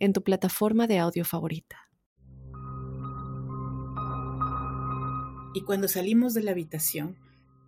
[0.00, 1.76] en tu plataforma de audio favorita.
[5.54, 7.16] Y cuando salimos de la habitación,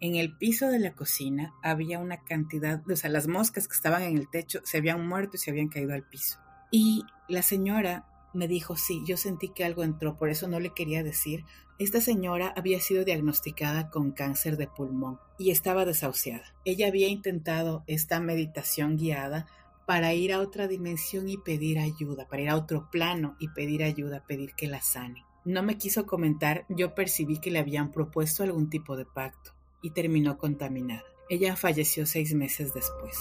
[0.00, 4.02] en el piso de la cocina había una cantidad, o sea, las moscas que estaban
[4.02, 6.38] en el techo se habían muerto y se habían caído al piso.
[6.70, 10.72] Y la señora me dijo, sí, yo sentí que algo entró, por eso no le
[10.74, 11.44] quería decir.
[11.78, 16.54] Esta señora había sido diagnosticada con cáncer de pulmón y estaba desahuciada.
[16.64, 19.46] Ella había intentado esta meditación guiada
[19.86, 23.82] para ir a otra dimensión y pedir ayuda, para ir a otro plano y pedir
[23.82, 25.24] ayuda, pedir que la sane.
[25.44, 29.52] No me quiso comentar, yo percibí que le habían propuesto algún tipo de pacto
[29.82, 31.04] y terminó contaminada.
[31.28, 33.16] Ella falleció seis meses después.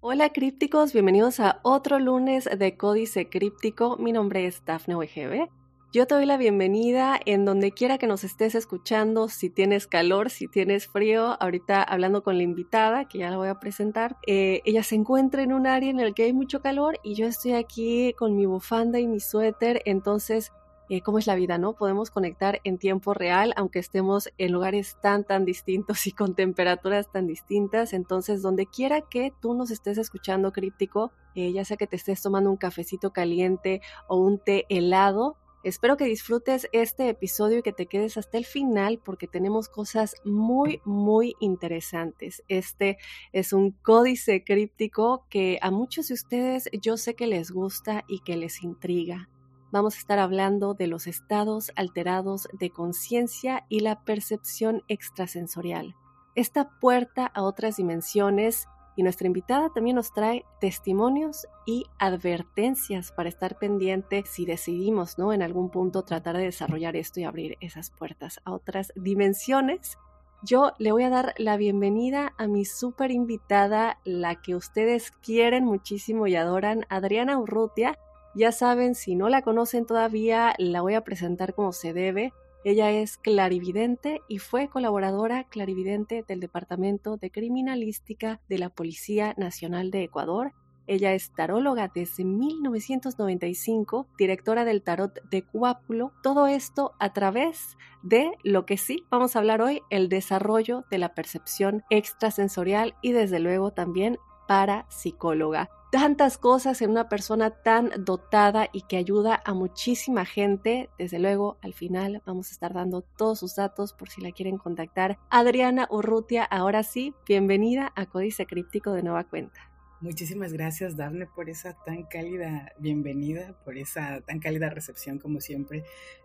[0.00, 3.96] Hola crípticos, bienvenidos a otro lunes de Códice Críptico.
[3.96, 5.48] Mi nombre es Dafne WGB
[5.92, 10.30] yo te doy la bienvenida en donde quiera que nos estés escuchando, si tienes calor,
[10.30, 11.36] si tienes frío.
[11.40, 15.42] Ahorita hablando con la invitada, que ya la voy a presentar, eh, ella se encuentra
[15.42, 18.46] en un área en el que hay mucho calor y yo estoy aquí con mi
[18.46, 20.52] bufanda y mi suéter, entonces
[20.88, 21.72] eh, cómo es la vida, ¿no?
[21.72, 27.10] Podemos conectar en tiempo real, aunque estemos en lugares tan, tan distintos y con temperaturas
[27.10, 27.92] tan distintas.
[27.92, 32.22] Entonces, donde quiera que tú nos estés escuchando críptico, eh, ya sea que te estés
[32.22, 37.72] tomando un cafecito caliente o un té helado, Espero que disfrutes este episodio y que
[37.72, 42.44] te quedes hasta el final porque tenemos cosas muy, muy interesantes.
[42.46, 42.98] Este
[43.32, 48.20] es un códice críptico que a muchos de ustedes yo sé que les gusta y
[48.20, 49.28] que les intriga.
[49.72, 55.96] Vamos a estar hablando de los estados alterados de conciencia y la percepción extrasensorial.
[56.36, 63.28] Esta puerta a otras dimensiones y nuestra invitada también nos trae testimonios y advertencias para
[63.28, 65.32] estar pendiente si decidimos, ¿no?
[65.32, 69.98] En algún punto tratar de desarrollar esto y abrir esas puertas a otras dimensiones.
[70.42, 75.64] Yo le voy a dar la bienvenida a mi súper invitada, la que ustedes quieren
[75.64, 77.98] muchísimo y adoran, Adriana Urrutia.
[78.34, 82.32] Ya saben, si no la conocen todavía, la voy a presentar como se debe.
[82.64, 89.90] Ella es clarividente y fue colaboradora clarividente del Departamento de Criminalística de la Policía Nacional
[89.90, 90.52] de Ecuador.
[90.88, 96.12] Ella es taróloga desde 1995, directora del tarot de Cuápulo.
[96.22, 100.98] Todo esto a través de lo que sí vamos a hablar hoy, el desarrollo de
[100.98, 107.90] la percepción extrasensorial y desde luego también para psicóloga tantas cosas en una persona tan
[107.98, 110.90] dotada y que ayuda a muchísima gente.
[110.98, 114.58] Desde luego, al final vamos a estar dando todos sus datos por si la quieren
[114.58, 115.18] contactar.
[115.30, 119.75] Adriana Urrutia, ahora sí, bienvenida a Códice Críptico de Nueva Cuenta.
[120.00, 125.84] Muchísimas gracias, Dafne, por esa tan cálida bienvenida, por esa tan cálida recepción, como siempre.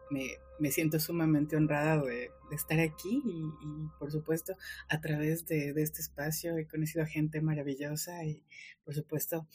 [0.10, 4.58] Me, me siento sumamente honrada de, estar aquí y, por supuesto,
[4.90, 8.44] a través de, de, este espacio he conocido a gente maravillosa y,
[8.84, 9.48] por supuesto,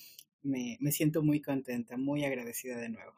[0.42, 3.12] me, me siento muy contenta, muy agradecida de nuevo.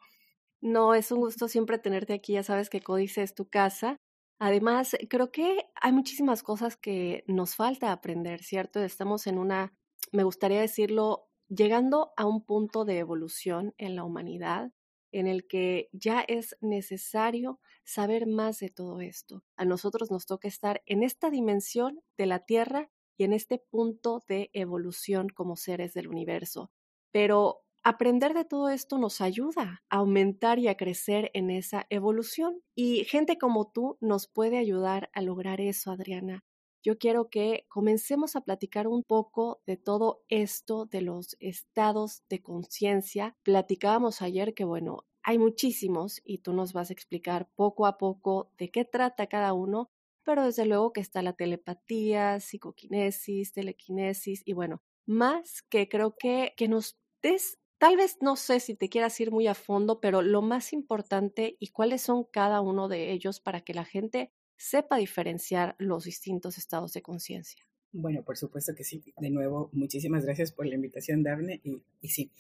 [0.61, 2.33] No, es un gusto siempre tenerte aquí.
[2.33, 3.97] Ya sabes que Códice es tu casa.
[4.41, 8.83] Además, creo que hay muchísimas cosas que nos falta aprender, ¿cierto?
[8.83, 9.73] Estamos en una
[10.13, 14.73] me gustaría decirlo, llegando a un punto de evolución en la humanidad
[15.13, 19.43] en el que ya es necesario saber más de todo esto.
[19.57, 24.23] A nosotros nos toca estar en esta dimensión de la Tierra y en este punto
[24.29, 26.71] de evolución como seres del universo.
[27.11, 32.61] Pero aprender de todo esto nos ayuda a aumentar y a crecer en esa evolución.
[32.75, 36.45] Y gente como tú nos puede ayudar a lograr eso, Adriana
[36.83, 42.43] yo quiero que comencemos a platicar un poco de todo esto de los estados de
[42.43, 43.37] conciencia.
[43.43, 48.51] Platicábamos ayer que, bueno, hay muchísimos y tú nos vas a explicar poco a poco
[48.59, 49.91] de qué trata cada uno,
[50.25, 56.55] pero desde luego que está la telepatía, psicoquinesis, telequinesis y bueno, más que creo que,
[56.57, 60.21] que nos des Tal vez no sé si te quieras ir muy a fondo, pero
[60.21, 64.99] lo más importante y cuáles son cada uno de ellos para que la gente sepa
[64.99, 67.65] diferenciar los distintos estados de conciencia.
[67.93, 69.03] Bueno, por supuesto que sí.
[69.17, 71.61] De nuevo, muchísimas gracias por la invitación, Daphne.
[71.65, 72.31] Y, y sí,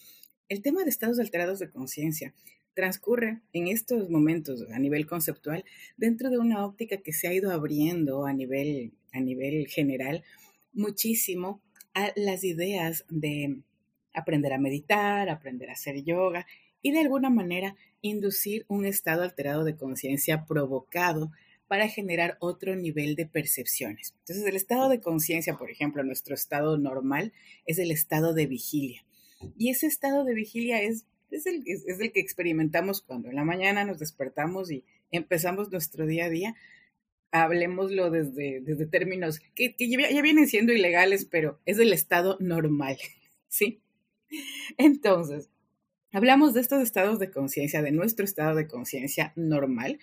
[0.50, 2.34] el tema de estados alterados de conciencia
[2.74, 5.64] transcurre en estos momentos a nivel conceptual
[5.96, 10.22] dentro de una óptica que se ha ido abriendo a nivel, a nivel general
[10.72, 11.60] muchísimo
[11.94, 13.62] a las ideas de
[14.12, 16.46] aprender a meditar, aprender a hacer yoga
[16.82, 21.32] y de alguna manera inducir un estado alterado de conciencia provocado
[21.68, 24.14] para generar otro nivel de percepciones.
[24.20, 27.32] Entonces, el estado de conciencia, por ejemplo, nuestro estado normal
[27.66, 29.04] es el estado de vigilia.
[29.56, 31.62] Y ese estado de vigilia es, es, el,
[32.12, 36.54] que experimentamos cuando en la mañana nos despertamos y empezamos nuestro día a día.
[37.30, 42.96] Hablemoslo desde, desde términos que, ya, vienen siendo ilegales, pero es el estado normal,
[43.48, 43.82] ¿sí?
[44.78, 45.50] Entonces,
[46.12, 49.98] hablamos de estos estados de conciencia, de nuestro estado de conciencia normal,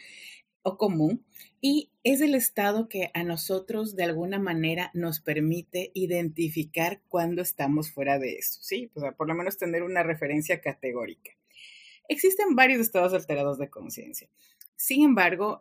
[0.65, 1.23] o común
[1.67, 7.89] y es el estado que a nosotros de alguna manera nos permite identificar cuando estamos
[7.89, 8.91] fuera de eso, ¿sí?
[8.94, 11.31] O por lo menos tener una referencia categórica.
[12.07, 14.29] Existen varios estados alterados de conciencia.
[14.75, 15.59] Sin embargo,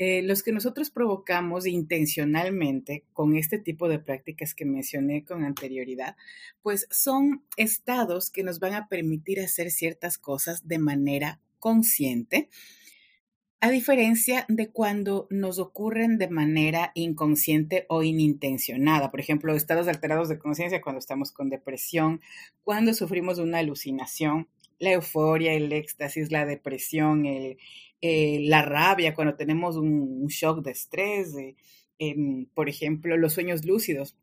[0.00, 6.16] eh, los que nosotros provocamos intencionalmente con este tipo de prácticas que mencioné con anterioridad,
[6.62, 12.48] pues son estados que nos van a permitir hacer ciertas cosas de manera consciente
[13.64, 19.10] a diferencia de cuando nos ocurren de manera inconsciente o inintencionada.
[19.10, 22.20] Por ejemplo, estados alterados de conciencia cuando estamos con depresión,
[22.62, 27.56] cuando sufrimos una alucinación, la euforia, el éxtasis, la depresión, eh,
[28.42, 31.32] la rabia, cuando tenemos un, shock de estrés,
[31.98, 34.14] em, por ejemplo, los sueños lúcidos,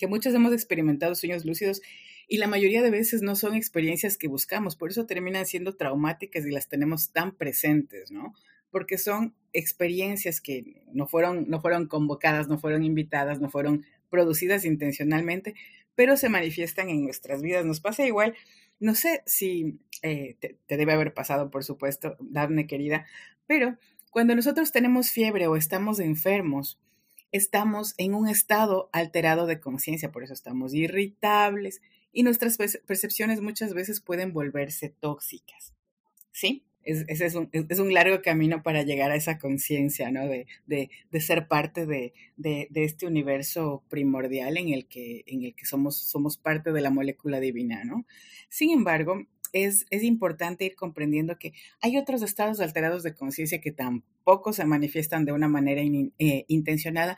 [0.00, 1.80] que muchos hemos experimentado sueños lúcidos
[2.26, 6.44] y la mayoría de veces no son experiencias que buscamos, por eso terminan siendo traumáticas
[6.44, 8.34] y las tenemos tan presentes, ¿no?
[8.70, 14.64] Porque son experiencias que no fueron, no fueron convocadas, no fueron invitadas, no fueron producidas
[14.64, 15.54] intencionalmente,
[15.94, 17.64] pero se manifiestan en nuestras vidas.
[17.64, 18.34] Nos pasa igual,
[18.78, 23.06] no sé si eh, te, debe haber pasado, por supuesto, Daphne querida,
[23.46, 23.76] pero
[24.10, 26.78] cuando nosotros tenemos fiebre o estamos enfermos,
[27.32, 31.80] estamos en un estado alterado de conciencia, por eso estamos irritables
[32.12, 32.56] y nuestras
[32.86, 35.74] percepciones muchas veces pueden volverse tóxicas.
[36.32, 36.64] ¿Sí?
[36.84, 40.26] Es, es, un, es, un, largo camino para llegar a esa conciencia, ¿no?
[40.26, 45.54] De, de, de, ser parte de, de, este universo primordial en el que, en el
[45.54, 48.06] que somos, somos parte de la molécula divina, ¿no?
[48.48, 53.72] Sin embargo, es, es importante ir comprendiendo que hay otros estados alterados de conciencia que
[53.72, 57.16] tampoco se manifiestan de una manera eh, intencionada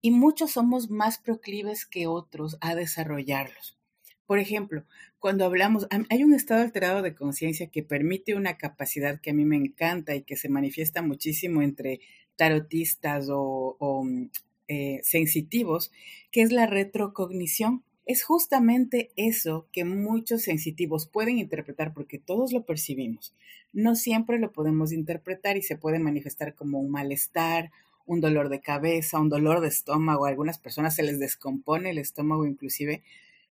[0.00, 3.78] y muchos somos más proclives que otros a desarrollarlos.
[4.26, 4.84] Por ejemplo,
[5.18, 9.44] cuando hablamos, hay un estado alterado de conciencia que permite una capacidad que a mí
[9.44, 12.00] me encanta y que se manifiesta muchísimo entre
[12.36, 14.30] tarotistas o, mm,
[14.68, 15.92] eh, sensitivos,
[16.30, 17.84] que es la retrocognición.
[18.06, 23.34] Es justamente eso que muchos sensitivos pueden interpretar porque todos lo percibimos.
[23.72, 27.70] No siempre lo podemos interpretar y se puede manifestar como un malestar,
[28.06, 30.26] un dolor de cabeza, un dolor de estómago.
[30.26, 33.02] A algunas personas se les descompone el estómago inclusive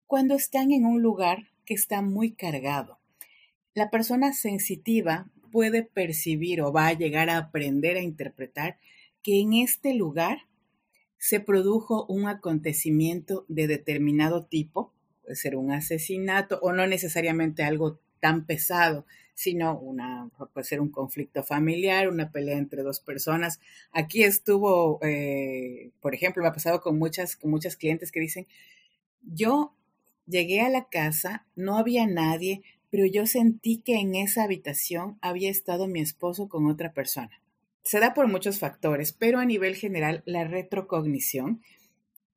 [0.08, 2.98] cuando están en un lugar que está muy cargado.
[3.74, 8.78] La persona sensitiva puede percibir o va a llegar a aprender a interpretar
[9.22, 10.40] que en este lugar
[11.18, 14.94] se produjo un acontecimiento de determinado tipo,
[15.24, 20.90] puede ser un asesinato o no necesariamente algo tan pesado, sino una, puede ser un
[20.90, 23.60] conflicto familiar, una pelea entre dos personas.
[23.92, 28.48] Aquí estuvo, eh, por ejemplo, me ha pasado con muchas, con muchas clientes que dicen,
[29.22, 29.76] yo
[30.28, 35.50] Llegué a la casa, no había nadie, pero yo sentí que en esa habitación había
[35.50, 37.42] estado mi esposo con otra persona.
[37.84, 41.62] Se da por muchos factores, pero a nivel general la retrocognición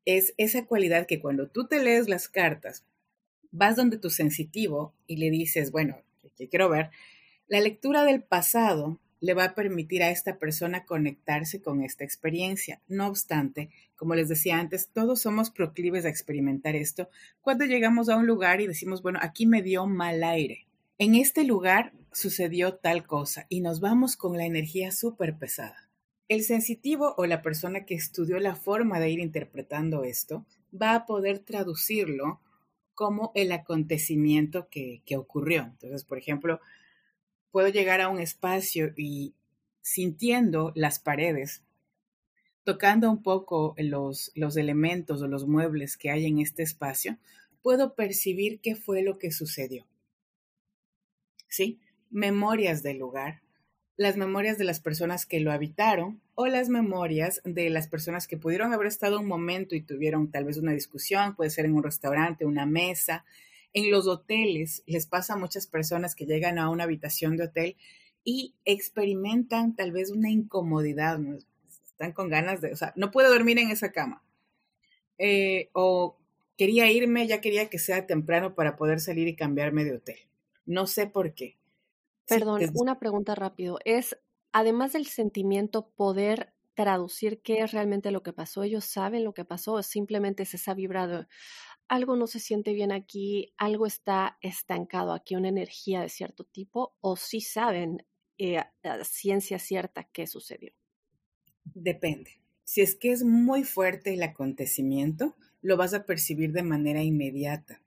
[0.04, 2.84] es esa cualidad que cuando tú te lees las cartas,
[3.50, 6.00] vas donde tu sensitivo y le dices, bueno,
[6.36, 6.90] ¿qué quiero ver?
[7.48, 12.80] La lectura del pasado le va a permitir a esta persona conectarse con esta experiencia.
[12.88, 17.08] No obstante, como les decía antes, todos somos proclives a experimentar esto
[17.40, 20.66] cuando llegamos a un lugar y decimos, bueno, aquí me dio mal aire.
[20.98, 25.88] En este lugar sucedió tal cosa y nos vamos con la energía súper pesada.
[26.28, 31.06] El sensitivo o la persona que estudió la forma de ir interpretando esto va a
[31.06, 32.40] poder traducirlo
[32.94, 35.62] como el acontecimiento que, que ocurrió.
[35.62, 36.60] Entonces, por ejemplo,
[37.50, 39.34] puedo llegar a un espacio y
[39.82, 41.62] sintiendo las paredes,
[42.64, 47.18] tocando un poco los, los elementos o los muebles que hay en este espacio,
[47.62, 49.86] puedo percibir qué fue lo que sucedió.
[51.48, 51.80] ¿Sí?
[52.10, 53.42] Memorias del lugar,
[53.96, 58.38] las memorias de las personas que lo habitaron o las memorias de las personas que
[58.38, 61.82] pudieron haber estado un momento y tuvieron tal vez una discusión, puede ser en un
[61.82, 63.24] restaurante, una mesa,
[63.72, 67.76] en los hoteles les pasa a muchas personas que llegan a una habitación de hotel
[68.24, 71.18] y experimentan tal vez una incomodidad,
[71.84, 74.22] están con ganas de, o sea, no puedo dormir en esa cama.
[75.18, 76.16] Eh, o
[76.56, 80.18] quería irme, ya quería que sea temprano para poder salir y cambiarme de hotel.
[80.66, 81.56] No sé por qué.
[82.26, 83.78] Perdón, una pregunta rápido.
[83.84, 84.16] ¿Es,
[84.52, 88.62] además del sentimiento, poder traducir qué es realmente lo que pasó?
[88.62, 91.28] ¿Ellos saben lo que pasó o simplemente es esa vibra
[91.90, 96.94] algo no se siente bien aquí, algo está estancado aquí, una energía de cierto tipo,
[97.00, 98.06] o sí saben
[98.38, 98.62] eh,
[99.02, 100.72] ciencia cierta qué sucedió?
[101.64, 102.40] Depende.
[102.62, 107.82] Si es que es muy fuerte el acontecimiento, lo vas a percibir de manera inmediata.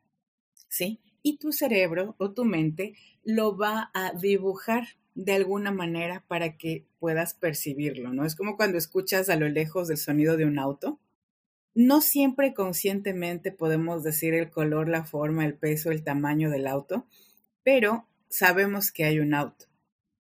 [0.68, 1.00] ¿Sí?
[1.22, 4.84] Y tu cerebro o tu mente lo va a dibujar
[5.16, 8.26] de alguna manera para que puedas percibirlo, ¿no?
[8.26, 11.00] Es como cuando escuchas a lo lejos el sonido de un auto.
[11.76, 17.08] No siempre conscientemente podemos decir el color, la forma, el peso, el tamaño del auto,
[17.64, 19.66] pero sabemos que hay un auto.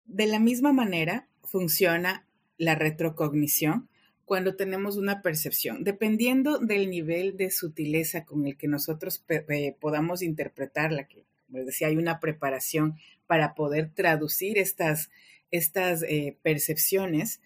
[0.05, 2.27] De la misma manera funciona
[2.59, 3.89] la retrocognición
[4.25, 5.85] cuando tenemos una percepción.
[5.85, 11.89] Dependiendo del nivel de sutileza con el que nosotros eh, podamos interpretarla, que como decía,
[11.89, 15.11] hay una preparación para poder traducir estas,
[15.51, 17.41] estas eh, percepciones,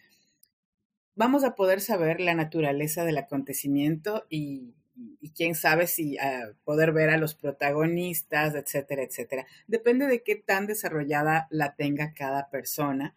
[1.21, 4.75] vamos a poder saber la naturaleza del acontecimiento y,
[5.37, 9.47] quién sabe si ah, poder ver a los protagonistas, etcétera, etcétera.
[9.67, 13.15] Depende de qué tan desarrollada la tenga cada persona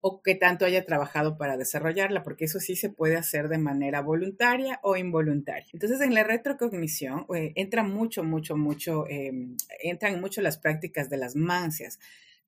[0.00, 4.00] o qué tanto haya trabajado para desarrollarla, porque eso sí se puede hacer de manera
[4.00, 5.68] voluntaria o involuntaria.
[5.72, 11.16] Entonces, en la retrocognición eh, entra mucho, mucho, mucho, em, entran mucho las prácticas de
[11.16, 12.00] las mancias.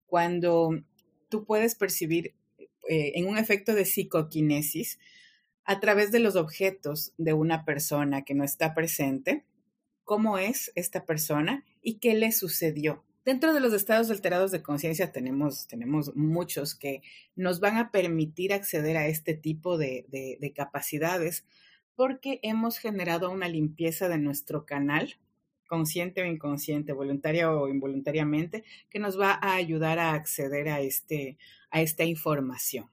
[0.07, 0.71] Cuando
[1.29, 2.35] tú puedes percibir
[2.89, 4.99] eh, en un efecto de psicoquinesis
[5.65, 9.45] a través de los objetos de una persona que no está presente,
[10.05, 13.05] cómo es esta persona y qué le sucedió.
[13.27, 17.03] Dentro de los estados alterados de conciencia tenemos, tenemos muchos que
[17.37, 21.45] nos van a permitir acceder a este tipo de, de, capacidades
[21.95, 25.17] porque hemos generado una limpieza de nuestro canal,
[25.67, 31.37] consciente o inconsciente, voluntaria o involuntariamente, que nos va a ayudar a acceder a, este,
[31.71, 32.91] a esta información.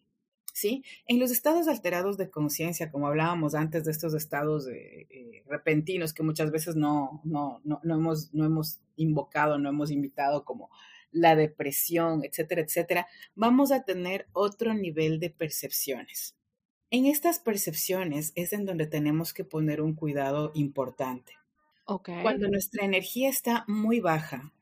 [0.56, 0.86] ¿sí?
[1.06, 6.24] En los estados alterados de conciencia, como hablábamos antes de estos estados eh, repentinos que
[6.24, 10.72] muchas veces no, no, no, no, hemos, no hemos invocado, no hemos invitado como
[11.12, 16.36] la depresión, etcétera, etcétera, vamos a tener otro nivel de percepciones.
[16.90, 21.34] En estas percepciones es en donde tenemos que poner un cuidado importante.
[21.84, 22.22] Okay.
[22.22, 24.54] Cuando nuestra energía está muy baja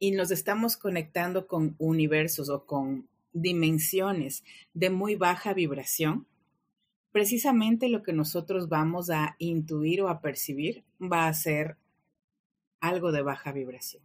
[0.00, 6.26] y nos estamos conectando con universos o con dimensiones de muy baja vibración,
[7.12, 11.76] precisamente lo que nosotros vamos a intuir o a percibir va a ser
[12.80, 14.02] algo de baja vibración.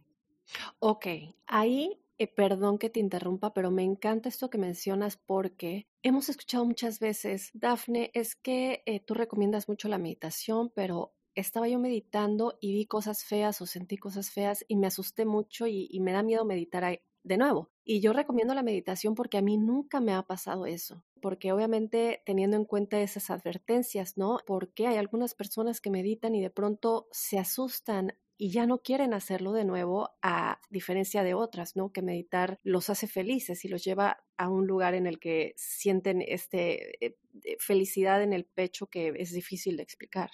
[0.78, 1.06] Ok,
[1.46, 6.66] ahí, eh, perdón que te interrumpa, pero me encanta esto que mencionas porque hemos escuchado
[6.66, 12.58] muchas veces, Dafne, es que eh, tú recomiendas mucho la meditación, pero estaba yo meditando
[12.60, 16.12] y vi cosas feas o sentí cosas feas y me asusté mucho y, y me
[16.12, 17.71] da miedo meditar de nuevo.
[17.84, 22.22] Y yo recomiendo la meditación porque a mí nunca me ha pasado eso, porque obviamente
[22.24, 24.38] teniendo en cuenta esas advertencias, ¿no?
[24.46, 29.14] Porque hay algunas personas que meditan y de pronto se asustan y ya no quieren
[29.14, 31.92] hacerlo de nuevo, a diferencia de otras, ¿no?
[31.92, 36.22] Que meditar los hace felices y los lleva a un lugar en el que sienten
[36.22, 40.30] este eh, eh, felicidad en el pecho que es difícil de explicar.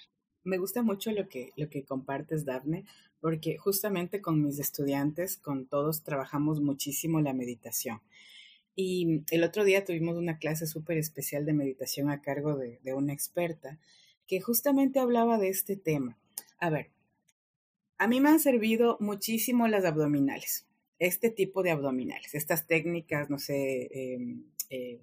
[0.49, 2.83] Me gusta mucho lo que, lo que compartes, Daphne,
[3.21, 8.01] porque justamente con mis estudiantes, con todos, trabajamos muchísimo la meditación.
[8.75, 13.13] Y el otro día tuvimos una clase súper especial de meditación a cargo de, una
[13.13, 13.77] experta
[14.25, 16.17] que justamente hablaba de este tema.
[16.57, 16.89] A ver,
[17.99, 20.65] a mí me han servido muchísimo las abdominales,
[20.97, 24.99] este tipo de abdominales, estas técnicas, no sé, em, eh,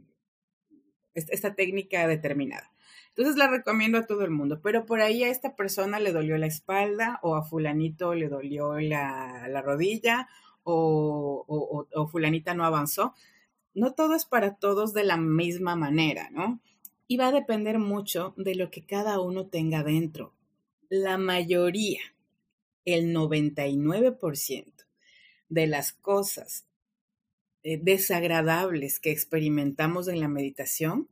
[1.15, 2.73] esta técnica determinada.
[3.17, 6.37] Entonces la recomiendo a todo el mundo, pero por ahí a esta persona le dolió
[6.37, 10.29] la espalda o a fulanito le dolió la, rodilla
[10.65, 13.15] o, o, fulanita no avanzó.
[13.73, 16.61] No todo es para todos de la misma manera, ¿no?
[17.09, 20.35] Y va a depender mucho de lo que cada uno tenga dentro.
[20.91, 22.01] La mayoría,
[22.85, 24.67] el 99%
[25.49, 26.67] de las cosas
[27.63, 31.09] eh, desagradables que experimentamos en la meditación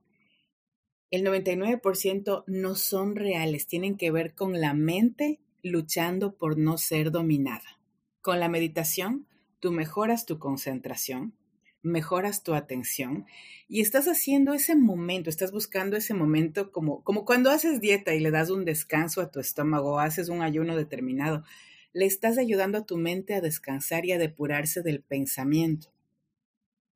[1.11, 7.11] el 99% no son reales, tienen que ver con la mente luchando por no ser
[7.11, 7.79] dominada.
[8.21, 9.27] Con la meditación,
[9.61, 11.35] tú mejoras tu concentración,
[11.83, 13.27] mejoras tu atención
[13.69, 18.21] y estás haciendo ese momento, estás buscando ese momento como, como cuando haces dieta y
[18.21, 21.45] le das un descanso a tu estómago, haces un ayuno determinado,
[21.93, 25.93] le estás ayudando a tu mente a descansar y a depurarse del pensamiento.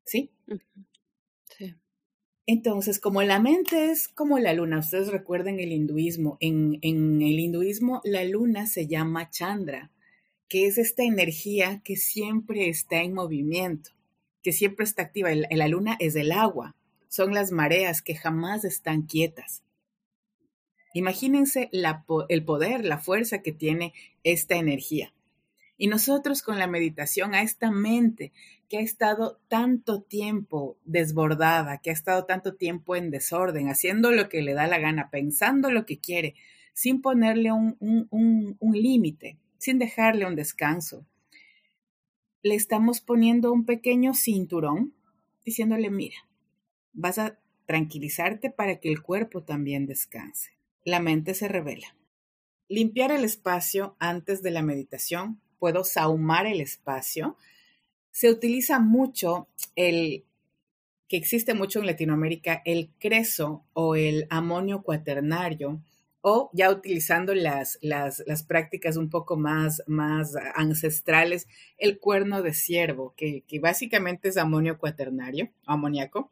[0.05, 0.31] ¿Sí?
[1.57, 1.77] Sí.
[2.51, 8.01] Entonces, como la mente es como la luna, ustedes recuerden el hinduismo, en, el hinduismo
[8.05, 9.91] la luna se llama Chandra,
[10.49, 13.91] que es esta energía que siempre está en movimiento,
[14.43, 15.29] que siempre está activa.
[15.51, 16.75] La luna es el agua,
[17.09, 19.63] son las mareas que jamás están quietas.
[20.95, 23.93] Imagínense el poder, la fuerza que tiene
[24.25, 25.13] esta energía.
[25.77, 28.33] Y nosotros con la meditación a esta mente
[28.69, 34.29] que ha estado tanto tiempo desbordada, que ha estado tanto tiempo en desorden, haciendo lo
[34.29, 36.35] que le da la gana, pensando lo que quiere,
[36.75, 41.07] sin ponerle un, un límite, sin dejarle un descanso.
[42.43, 44.95] Le estamos poniendo un pequeño cinturón
[45.45, 46.17] diciéndole, mira,
[46.93, 50.53] vas a tranquilizarte para que el cuerpo también descanse.
[50.85, 51.97] La mente se revela.
[52.69, 57.37] Limpiar el espacio antes de la meditación puedo saumar el espacio.
[58.11, 60.25] Se utiliza mucho el
[61.09, 65.81] que existe mucho en Latinoamérica, el creso o el amonio cuaternario,
[66.21, 71.47] o ya utilizando las, las, prácticas un poco más, más ancestrales,
[71.79, 76.31] el cuerno de ciervo, que, que básicamente es amonio cuaternario, amoníaco.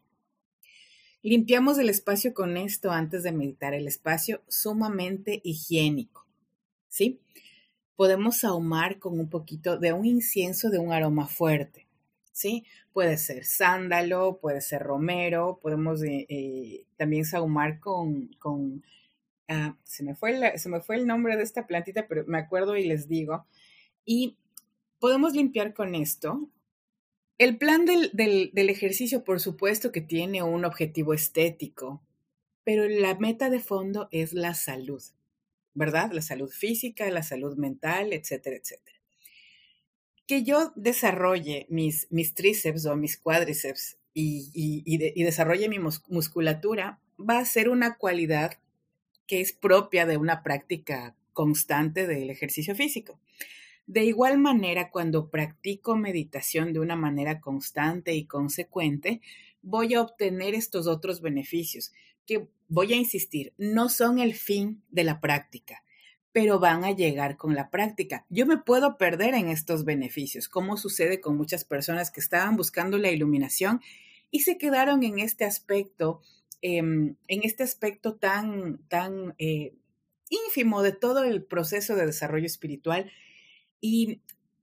[1.22, 6.26] Limpiamos el espacio con esto antes de meditar, el espacio sumamente higiénico,
[6.88, 7.20] ¿sí?
[7.96, 11.86] Podemos ahumar con un poquito de un incienso de un aroma fuerte.
[12.32, 12.64] ¿Sí?
[12.92, 18.84] Puede ser sándalo, puede ser romero, podemos eh, eh, también sahumar con, con
[19.48, 22.76] ah, se, me fue se me fue el nombre de esta plantita, pero me acuerdo
[22.76, 23.46] y les digo.
[24.04, 24.36] Y
[24.98, 26.50] podemos limpiar con esto.
[27.38, 32.02] El plan del, del ejercicio, por supuesto que tiene un objetivo estético,
[32.64, 35.02] pero la meta de fondo es la salud.
[35.76, 36.10] ¿Verdad?
[36.10, 38.98] La salud física, la salud mental, etcétera, etcétera.
[40.26, 47.68] Que yo desarrolle mis, tríceps o mis cuádriceps y, desarrolle mi musculatura va a ser
[47.68, 48.58] una cualidad
[49.26, 53.20] que es propia de una práctica constante del ejercicio físico.
[53.86, 59.20] De igual manera, cuando practico meditación de una manera constante y consecuente,
[59.62, 61.92] voy a obtener estos otros beneficios
[62.26, 65.82] que voy a insistir, no son el fin de la práctica,
[66.32, 68.26] pero van a llegar con la práctica.
[68.28, 72.98] Yo me puedo perder en estos beneficios, como sucede con muchas personas que estaban buscando
[72.98, 73.80] la iluminación
[74.30, 76.20] y se quedaron en este aspecto,
[76.60, 79.74] em, en este aspecto tan, tan eh,
[80.28, 83.10] ínfimo de todo el proceso de desarrollo espiritual.
[83.80, 84.20] Y,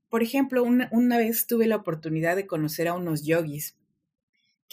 [0.10, 3.78] por ejemplo, una vez tuve la oportunidad de conocer a unos yogis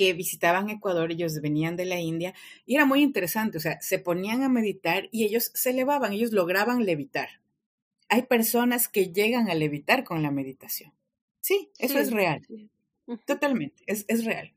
[0.00, 2.32] que visitaban Ecuador, ellos venían de la India,
[2.64, 6.32] y era muy interesante, o sea, se ponían a meditar y ellos se elevaban, ellos
[6.32, 7.28] lograban levitar.
[8.08, 10.94] Hay personas que llegan a levitar con la meditación.
[11.42, 12.46] Sí, eso es real.
[13.26, 14.54] Totalmente, es, es real.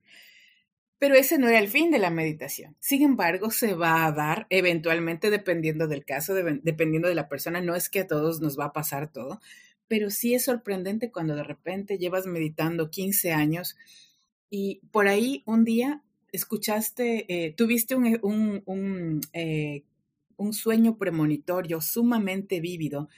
[0.97, 2.77] Pero ese no era el fin de la meditación.
[2.79, 7.59] Sin embargo, se va a dar eventualmente dependiendo del caso, dependiendo de la persona.
[7.59, 9.41] No es que a todos nos va a pasar todo,
[9.89, 13.75] pero sí es sorprendente cuando de repente llevas meditando 15 años
[14.55, 18.19] y por ahí un día escuchaste, eh, tuviste un,
[18.67, 19.83] un, eh,
[20.37, 23.09] un, sueño premonitorio sumamente vívido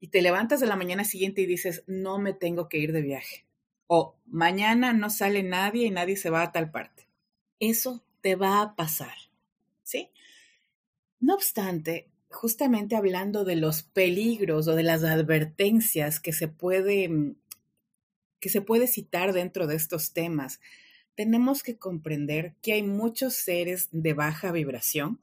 [0.00, 3.02] y te levantas de la mañana siguiente y dices, no me tengo que ir de
[3.02, 3.44] viaje.
[3.86, 7.06] O mañana no sale nadie y nadie se va a tal parte.
[7.60, 9.14] Eso te va a pasar.
[9.82, 10.08] ¿Sí?
[11.20, 17.34] No obstante, justamente hablando de los peligros o de las advertencias que se puede
[18.40, 20.60] que se puede citar dentro de estos temas,
[21.14, 25.20] tenemos que comprender que hay muchos seres de baja vibración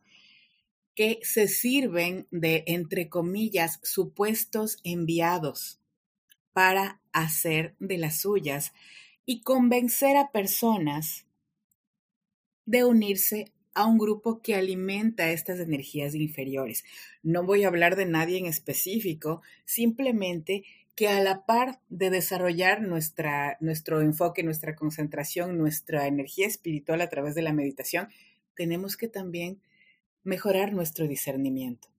[0.94, 5.80] que se sirven de, entre comillas, supuestos enviados
[6.54, 8.74] para hacer de las suyas
[9.26, 11.26] y convencer a personas
[12.66, 16.86] de unirse a un grupo que alimenta estas energías inferiores.
[17.24, 20.64] No voy a hablar de nadie en específico, simplemente
[20.96, 27.10] que a la par de desarrollar nuestra, nuestro enfoque, nuestra concentración, nuestra energía espiritual a
[27.10, 28.08] través de la meditación,
[28.56, 29.62] tenemos que también
[30.24, 31.90] mejorar nuestro discernimiento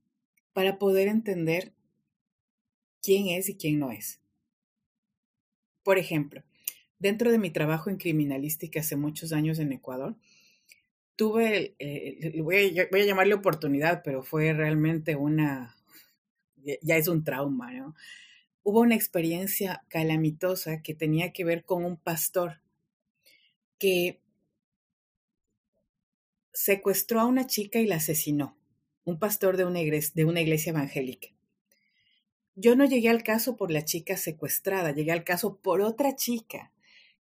[0.55, 1.73] para poder entender
[3.03, 4.19] quién es y quién no es.
[5.83, 6.43] Por ejemplo,
[6.99, 10.17] dentro de mi trabajo en criminalística hace muchos años en Ecuador,
[11.17, 15.77] tuve, eh, a, voy, a, llamarle oportunidad, pero fue realmente una,
[16.83, 17.95] ya es un trauma, ¿no?
[18.67, 22.61] Hubo una experiencia calamitosa que tenía que ver con un pastor
[23.79, 24.21] que
[26.53, 28.59] secuestró a una chica y la asesinó,
[29.05, 31.29] un pastor de una, iglesia, de una iglesia evangélica.
[32.57, 36.73] Yo no llegué al caso por la chica secuestrada, llegué al caso por otra chica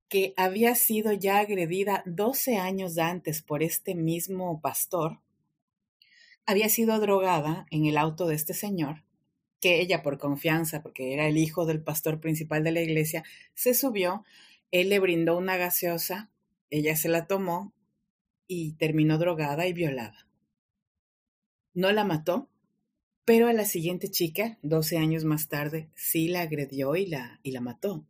[0.10, 5.20] que había sido ya agredida 12 años antes por este mismo pastor,
[6.48, 9.04] había sido drogada en el auto de este señor,
[9.60, 13.74] que ella por confianza, porque era el hijo del pastor principal de la iglesia, se
[13.74, 14.24] subió,
[14.72, 16.30] él le brindó una gaseosa,
[16.70, 17.74] ella se la tomó
[18.48, 20.28] y terminó drogada y violada.
[21.74, 22.50] No la mató,
[23.26, 27.52] pero a la siguiente chica, 12 años más tarde, sí la agredió y la, y
[27.52, 28.06] la mató.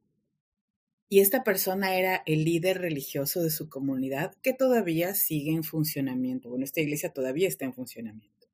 [1.08, 6.50] Y esta persona era el líder religioso de su comunidad que todavía sigue en funcionamiento.
[6.50, 8.48] Bueno, esta iglesia todavía está en funcionamiento.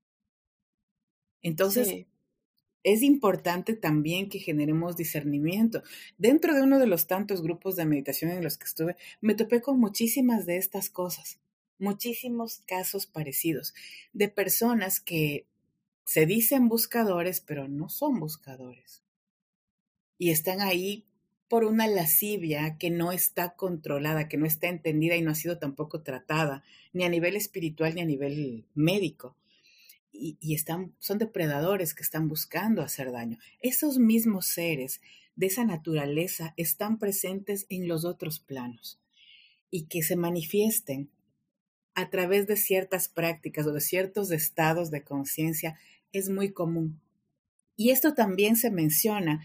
[1.42, 2.06] Entonces,
[2.84, 5.84] es importante también que generemos discernimiento.
[6.18, 9.62] Dentro de uno de los tantos grupos de meditación en los que estuve, me topé
[9.62, 11.40] con muchísimas de estas cosas,
[11.78, 13.74] muchísimos casos parecidos,
[14.14, 15.46] de personas que
[16.06, 19.04] se dicen buscadores, pero no son buscadores.
[20.18, 21.06] Y están ahí
[21.48, 25.58] por una lascivia que no está controlada, que no está entendida y no ha sido
[25.58, 26.64] tampoco tratada,
[26.94, 29.36] ni a nivel espiritual ni a nivel médico.
[30.24, 33.40] Y, están, son depredadores que están buscando hacer daño.
[33.60, 35.02] Esos mismos seres
[35.36, 39.00] de esa naturaleza están presentes en los otros planos
[39.72, 41.10] y que se manifiesten
[41.96, 45.80] a través de ciertas prácticas o de ciertos estados de conciencia
[46.14, 47.02] es muy común.
[47.76, 49.44] Y esto también se menciona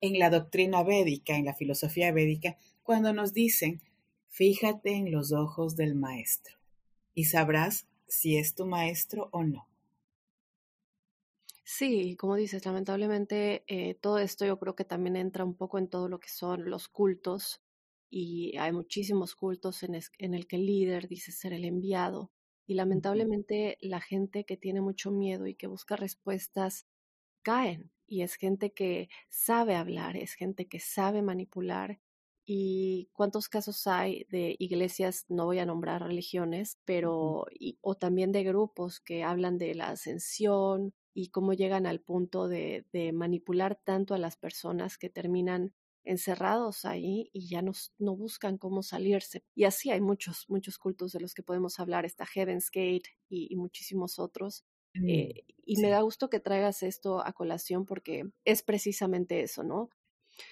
[0.00, 3.80] en la doctrina védica, en la filosofía védica, cuando nos dicen,
[4.28, 6.56] fíjate en los ojos del maestro
[7.14, 9.68] y sabrás si es tu maestro o no.
[11.68, 15.88] Sí, como dices, lamentablemente eh, todo esto yo creo que también entra un poco en
[15.88, 17.60] todo lo que son los cultos
[18.08, 22.30] y hay muchísimos cultos en, en el que el líder dice ser el enviado
[22.68, 26.86] y lamentablemente la gente que tiene mucho miedo y que busca respuestas
[27.42, 32.00] caen y es gente que sabe hablar, es gente que sabe manipular.
[32.46, 37.46] ¿Y cuántos casos hay de iglesias, no voy a nombrar religiones, pero
[37.80, 42.84] o también de grupos que hablan de la ascensión y cómo llegan al punto de,
[42.92, 45.74] de manipular tanto a las personas que terminan
[46.04, 49.42] encerrados ahí y ya no, no buscan cómo salirse.
[49.54, 53.56] Y así hay muchos, muchos cultos de los que podemos hablar, está Heaven's Gate y
[53.56, 54.64] muchísimos otros,
[54.96, 59.62] Mm, eh, y me da gusto que traigas esto a colación porque es precisamente eso,
[59.62, 59.90] ¿no?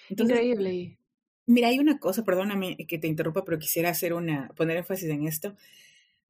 [0.08, 0.98] Increíble.
[1.46, 5.26] Mira, hay una cosa, perdóname que te interrumpa, pero quisiera hacer una, poner énfasis en
[5.26, 5.56] esto.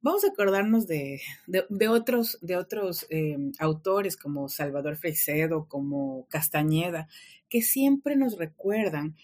[0.01, 1.21] Vamos a acordarnos de,
[1.89, 2.37] otros,
[3.09, 7.07] em, autores como Salvador Freixedo, como Castañeda,
[7.49, 9.15] que siempre nos recuerdan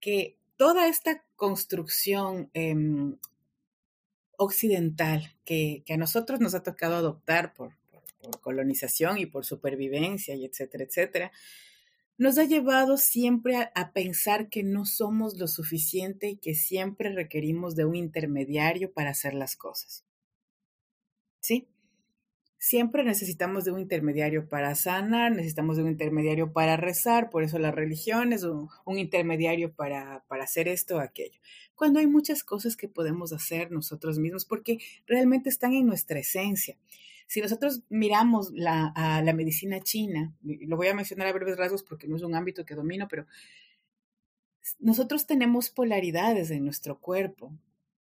[0.00, 3.16] que toda esta construcción em,
[4.36, 7.72] occidental que, a nosotros nos ha tocado adoptar por,
[8.20, 11.32] por colonización y por supervivencia y etcétera, etcétera,
[12.16, 17.74] nos ha llevado siempre a, pensar que no somos lo suficiente y que siempre requerimos
[17.74, 20.04] de un intermediario para hacer las cosas.
[21.44, 21.68] ¿Sí?
[22.56, 27.58] Siempre necesitamos de un intermediario para sanar, necesitamos de un intermediario para rezar, por eso
[27.58, 31.38] las religiones, un, un intermediario para, para hacer esto o aquello.
[31.74, 36.78] Cuando hay muchas cosas que podemos hacer nosotros mismos porque realmente están en nuestra esencia.
[37.26, 42.08] Si nosotros miramos a la medicina china, lo voy a mencionar a breves rasgos porque
[42.08, 43.26] no es un ámbito que domino, pero
[44.78, 47.52] nosotros tenemos polaridades en nuestro cuerpo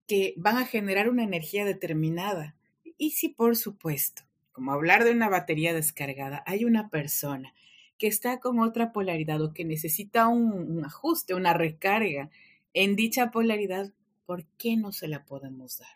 [0.06, 2.54] que van a generar una energía determinada.
[3.00, 7.54] Y si, por supuesto, como hablar de una batería descargada, hay una persona
[7.96, 12.28] que está con otra polaridad o que necesita un, ajuste, una recarga
[12.74, 13.90] en dicha polaridad,
[14.26, 15.88] ¿por qué no se la podemos dar?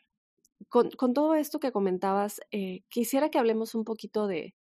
[0.71, 4.55] con, todo esto que comentabas, eh, quisiera que hablemos un poquito de,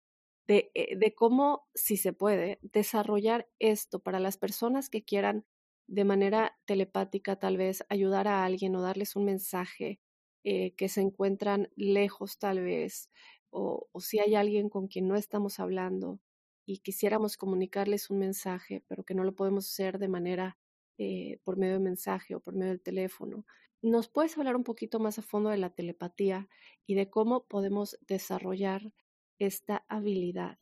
[0.47, 5.45] de, eh, de, cómo, si se puede, desarrollar esto para las personas que quieran
[5.85, 9.99] de manera telepática tal vez ayudar a alguien o darles un mensaje
[10.43, 13.09] eh, que se encuentran lejos tal vez,
[13.49, 16.19] o, si hay alguien con quien no estamos hablando
[16.65, 20.57] y quisiéramos comunicarles un mensaje, pero que no lo podemos hacer de manera
[21.43, 23.43] por medio de mensaje o por medio del teléfono.
[23.81, 26.47] ¿Nos puedes hablar un poquito más a fondo de la telepatía
[26.85, 28.93] y de cómo podemos desarrollar
[29.39, 30.59] esta habilidad?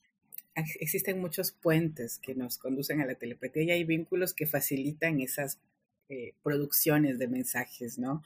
[0.56, 5.60] Existen muchos puentes que nos conducen a la telepatía y hay vínculos que facilitan esas
[6.08, 8.24] eh, producciones de mensajes, ¿no?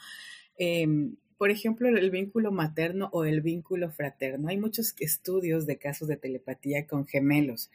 [0.57, 4.50] Em, por ejemplo, el vínculo materno o el vínculo fraterno.
[4.50, 7.69] Hay muchos estudios de casos de telepatía con gemelos.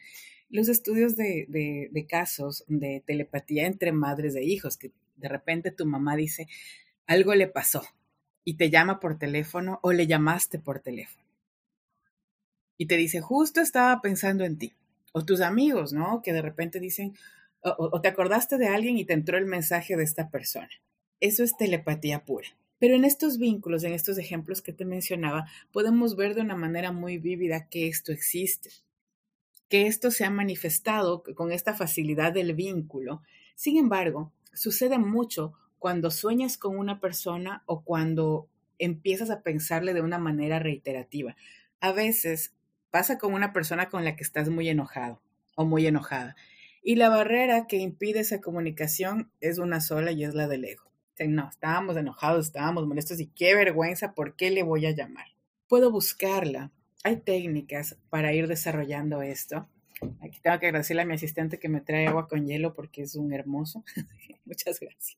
[0.49, 6.15] Los estudios de, casos de telepatía entre madres de hijos, que de repente tu mamá
[6.15, 6.47] dice,
[7.05, 7.83] algo le pasó
[8.43, 11.23] y te llama por teléfono o le llamaste por teléfono.
[12.77, 14.73] Y te dice, justo estaba pensando en ti.
[15.11, 16.21] O tus amigos, ¿no?
[16.21, 17.15] Que de repente dicen,
[17.61, 20.69] o, te acordaste de alguien y te entró el mensaje de esta persona.
[21.19, 22.47] Eso es telepatía pura.
[22.79, 26.91] Pero en estos vínculos, en estos ejemplos que te mencionaba, podemos ver de una manera
[26.93, 28.71] muy vívida que esto existe,
[29.67, 33.21] que esto se ha manifestado con esta facilidad del vínculo.
[33.55, 38.47] Sin embargo, sucede mucho cuando sueñas con una persona o cuando
[38.79, 41.35] empiezas a pensarle de una manera reiterativa.
[41.81, 42.53] A veces
[42.91, 45.21] pasa con una persona con la que estás muy enojado
[45.55, 46.37] o muy enojada.
[46.81, 50.88] Y la barrera que impide esa comunicación es una sola y es la del ego
[51.27, 55.27] no, estábamos enojados, estábamos molestos y qué vergüenza, ¿por qué le voy a llamar?
[55.67, 56.71] Puedo buscarla.
[57.03, 59.67] Hay técnicas para ir desarrollando esto.
[60.21, 63.15] Aquí tengo que agradecerle a mi asistente que me trae agua con hielo porque es
[63.15, 63.83] un hermoso.
[64.45, 65.17] Muchas gracias.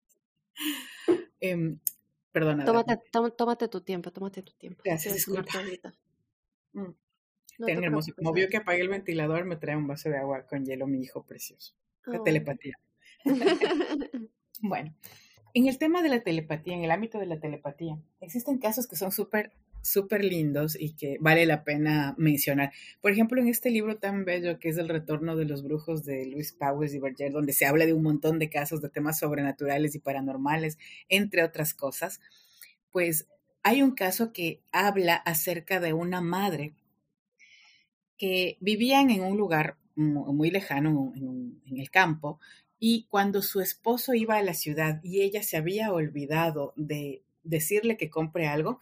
[1.39, 1.75] Eh,
[2.31, 2.65] perdona.
[2.65, 4.81] Tómate, tómate, tu tiempo, tómate tu tiempo.
[4.83, 5.51] Gracias, disculpa.
[6.73, 7.67] Mm.
[7.67, 8.13] hermoso.
[8.15, 11.01] Como vio que apagué el ventilador, me trae un vaso de agua con hielo mi
[11.01, 11.75] hijo precioso.
[12.05, 12.23] La oh.
[12.23, 12.79] telepatía.
[14.61, 14.95] bueno,
[15.53, 18.95] en el tema de la telepatía, en el ámbito de la telepatía, existen casos que
[18.95, 22.71] son súper, súper lindos y que vale la pena mencionar.
[23.01, 26.25] Por ejemplo, en este libro tan bello que es El retorno de los brujos de
[26.27, 29.95] Luis Powers y Berger, donde se habla de un montón de casos de temas sobrenaturales
[29.95, 30.77] y paranormales,
[31.09, 32.19] entre otras cosas,
[32.91, 33.27] pues
[33.63, 36.73] hay un caso que habla acerca de una madre
[38.17, 42.39] que vivían en un lugar muy lejano, en, en el campo,
[42.83, 47.95] y cuando su esposo iba a la ciudad y ella se había olvidado de decirle
[47.95, 48.79] que compre algo,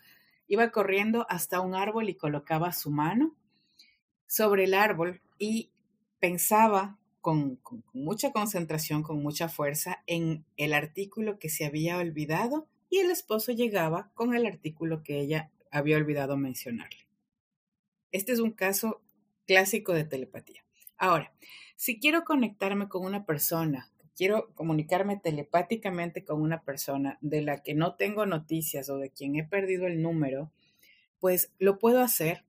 [0.47, 3.35] iba corriendo hasta un árbol y colocaba su mano
[4.25, 5.71] sobre el árbol y
[6.17, 7.59] pensaba con,
[7.91, 13.51] mucha concentración, con mucha fuerza en el artículo que se había olvidado y el esposo
[13.51, 17.05] llegaba con el artículo que ella había olvidado mencionarle.
[18.13, 19.01] Este es un caso
[19.45, 20.63] clásico de telepatía.
[20.97, 21.33] Ahora,
[21.79, 27.73] si quiero conectarme con una persona, quiero comunicarme telepáticamente con una persona de la que
[27.73, 30.51] no tengo noticias o de quien he perdido el número,
[31.21, 32.43] pues lo puedo hacer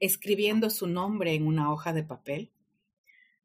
[0.00, 2.50] escribiendo su nombre en una hoja de papel,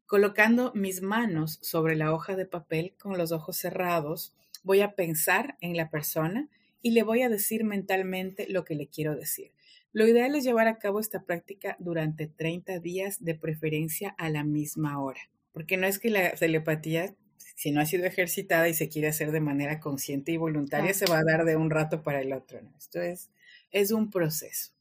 [0.08, 5.58] colocando mis manos sobre la hoja de papel con los ojos cerrados, voy a pensar
[5.62, 6.50] en la persona
[6.82, 9.52] y le voy a decir mentalmente lo que le quiero decir.
[9.94, 14.44] Lo ideal es llevar a cabo esta práctica durante 30 días, de preferencia a la
[14.44, 17.14] misma hora, porque no es que la telepatía,
[17.56, 21.06] si no ha sido ejercitada y se quiere hacer de manera consciente y voluntaria, se
[21.06, 22.62] va a dar de un rato para el otro.
[22.78, 23.30] Esto es,
[23.72, 24.72] es un proceso.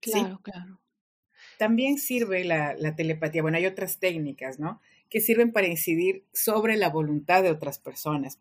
[0.00, 0.80] Claro, claro.
[1.58, 4.80] También sirve la, la telepatía, bueno, hay otras técnicas, ¿no?
[5.10, 8.38] Que sirven para incidir sobre la voluntad de otras personas,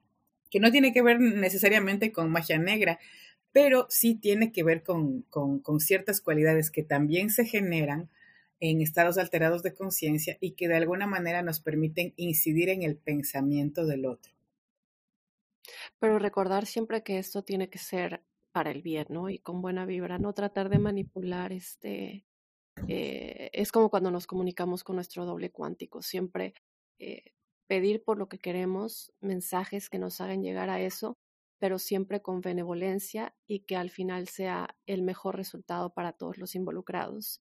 [0.50, 3.00] que no tiene que ver necesariamente con magia negra,
[3.58, 5.26] pero sí tiene que ver con,
[5.80, 8.08] ciertas cualidades que también se generan
[8.60, 12.98] en estados alterados de conciencia y que de alguna manera nos permiten incidir en el
[12.98, 14.32] pensamiento del otro.
[15.98, 19.28] Pero recordar siempre que esto tiene que ser para el bien, ¿no?
[19.28, 22.28] Y con buena vibra, no tratar de manipular este...
[22.88, 26.54] Eh, es como cuando nos comunicamos con nuestro doble cuántico, siempre
[27.00, 27.34] eh,
[27.66, 31.18] pedir por lo que queremos, mensajes que nos hagan llegar a eso,
[31.60, 36.56] pero siempre con benevolencia y que al final sea el mejor resultado para todos los
[36.56, 37.42] involucrados.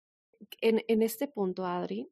[0.60, 2.10] En, este punto, Adri,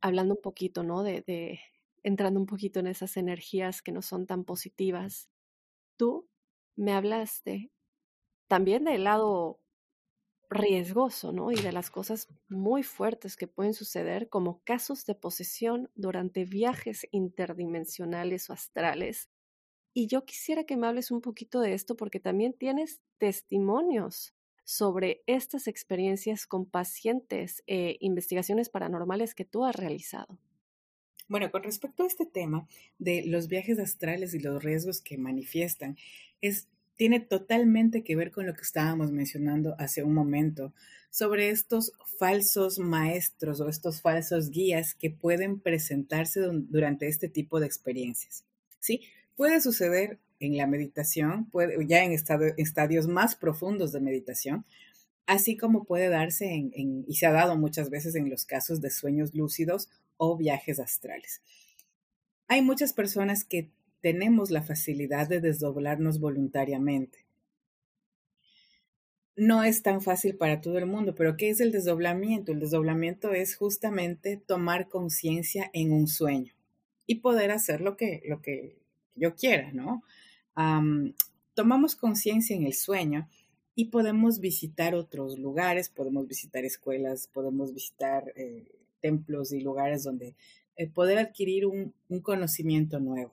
[0.00, 1.02] hablando un poquito, ¿no?
[1.02, 1.60] De,
[2.02, 5.28] entrando un poquito en esas energías que no son tan positivas,
[5.96, 6.28] tú
[6.76, 7.70] me hablaste
[8.46, 9.60] también del lado
[10.50, 11.50] riesgoso, ¿no?
[11.50, 17.06] Y de las cosas muy fuertes que pueden suceder como casos de posesión durante viajes
[17.10, 19.30] interdimensionales o astrales
[19.94, 25.22] y yo quisiera que me hables un poquito de esto porque también tienes testimonios sobre
[25.26, 30.38] estas experiencias con pacientes, e investigaciones paranormales que tú has realizado.
[31.28, 32.66] Bueno, con respecto a este tema
[32.98, 35.96] de los viajes astrales y los riesgos que manifiestan,
[36.40, 40.74] es, tiene totalmente que ver con lo que estábamos mencionando hace un momento
[41.10, 47.66] sobre estos falsos maestros o estos falsos guías que pueden presentarse durante este tipo de
[47.66, 48.44] experiencias.
[48.80, 49.02] ¿Sí?
[49.36, 54.64] Puede suceder en la meditación, puede, ya en estadios más profundos de meditación,
[55.26, 58.90] así como puede darse en, y se ha dado muchas veces en los casos de
[58.90, 61.42] sueños lúcidos o viajes astrales.
[62.46, 63.70] Hay muchas personas que
[64.00, 67.24] tenemos la facilidad de desdoblarnos voluntariamente.
[69.36, 72.52] No es tan fácil para todo el mundo, pero ¿qué es el desdoblamiento?
[72.52, 76.52] El desdoblamiento es justamente tomar conciencia en un sueño
[77.06, 78.83] y poder hacer lo que, lo que
[79.14, 80.02] yo quiera, ¿no?
[81.54, 83.28] tomamos conciencia en el sueño
[83.74, 90.34] y podemos visitar otros lugares, podemos visitar escuelas, podemos visitar eh, templos y lugares donde
[90.76, 93.32] eh, poder adquirir un, un conocimiento nuevo.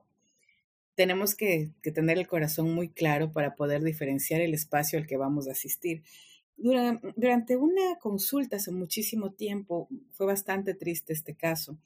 [0.95, 5.47] tenemos que, tener el corazón muy claro para poder diferenciar el espacio al que vamos
[5.47, 6.03] a asistir.
[6.57, 11.77] Durante, una consulta hace muchísimo tiempo, fue bastante triste este caso,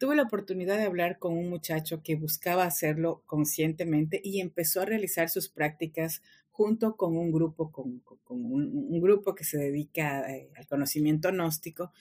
[0.00, 4.86] tuve la oportunidad de hablar con un muchacho que buscaba hacerlo conscientemente y empezó a
[4.86, 10.66] realizar sus prácticas junto con un grupo, con, un, grupo que se dedica eh, al
[10.66, 11.92] conocimiento gnóstico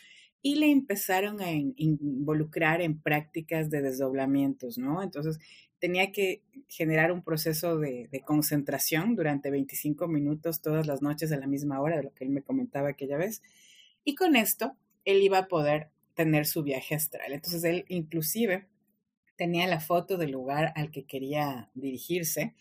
[0.41, 5.03] y le empezaron a involucrar en prácticas de desdoblamientos, ¿no?
[5.03, 5.38] Entonces,
[5.79, 11.47] tenía que generar un proceso de, concentración durante 25 minutos todas las noches a la
[11.47, 13.41] misma hora, de lo que él me comentaba aquella vez.
[14.05, 17.32] Y con esto, él iba a poder tener su viaje astral.
[17.32, 18.67] Entonces, él inclusive
[19.38, 22.55] tenía la foto del lugar al que quería dirigirse,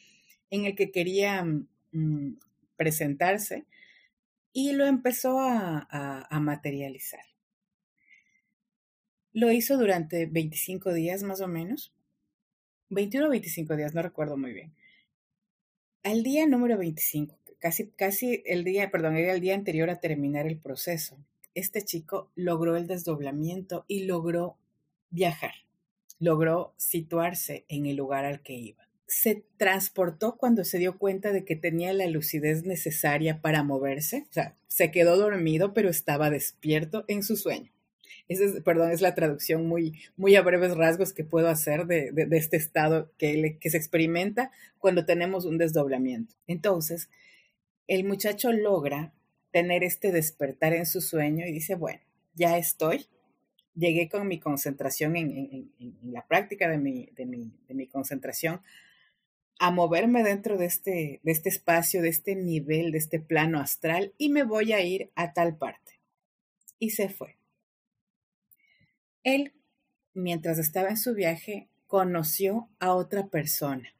[0.50, 2.38] en el que quería mm,
[2.76, 3.64] presentarse,
[4.52, 7.24] y lo empezó a materializar.
[9.32, 11.92] Lo hizo durante 25 días más o menos
[12.90, 14.72] 21 o 25 días, no recuerdo muy bien.
[16.02, 20.46] Al día número 25, casi, casi el día, perdón, era el día anterior a terminar
[20.46, 21.18] el proceso,
[21.58, 24.56] este chico logró el desdoblamiento y logró
[25.10, 25.52] viajar,
[26.18, 28.88] logró situarse en el lugar al que iba.
[29.06, 34.32] Se transportó cuando se dio cuenta de que tenía la lucidez necesaria para moverse, o
[34.32, 37.72] sea, se quedó dormido pero estaba despierto en su sueño
[38.28, 42.56] es, perdón, es la traducción muy, muy a breves rasgos que puedo hacer de, este
[42.56, 46.34] estado que, que se experimenta cuando tenemos un desdoblamiento.
[46.46, 47.08] Entonces,
[47.86, 49.12] el muchacho logra
[49.58, 52.00] tener este despertar en su sueño y dice, bueno,
[52.34, 53.06] ya estoy,
[53.74, 55.72] llegué con mi concentración en,
[56.04, 58.62] la práctica de mi, de, mi, de mi, concentración
[59.58, 64.14] a moverme dentro de este, de este espacio, de este nivel, de este plano astral
[64.16, 65.98] y me voy a ir a tal parte.
[66.78, 67.36] Y se fue.
[69.24, 69.54] Él,
[70.14, 73.92] mientras estaba en su viaje, conoció a otra persona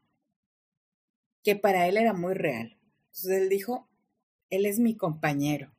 [1.42, 2.79] que para él era muy real.
[3.07, 3.88] Entonces él dijo,
[4.51, 5.71] él es mi compañero.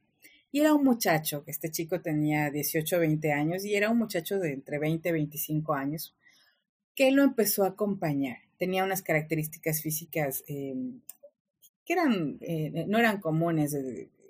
[0.52, 3.98] Y era un muchacho, que este chico tenía 18 o 20 años, y era un
[3.98, 6.16] muchacho de entre 20 y 25 años,
[6.96, 8.38] que lo empezó a acompañar.
[8.58, 11.02] Tenía unas características físicas em,
[11.86, 13.74] que eran, eh, no eran comunes.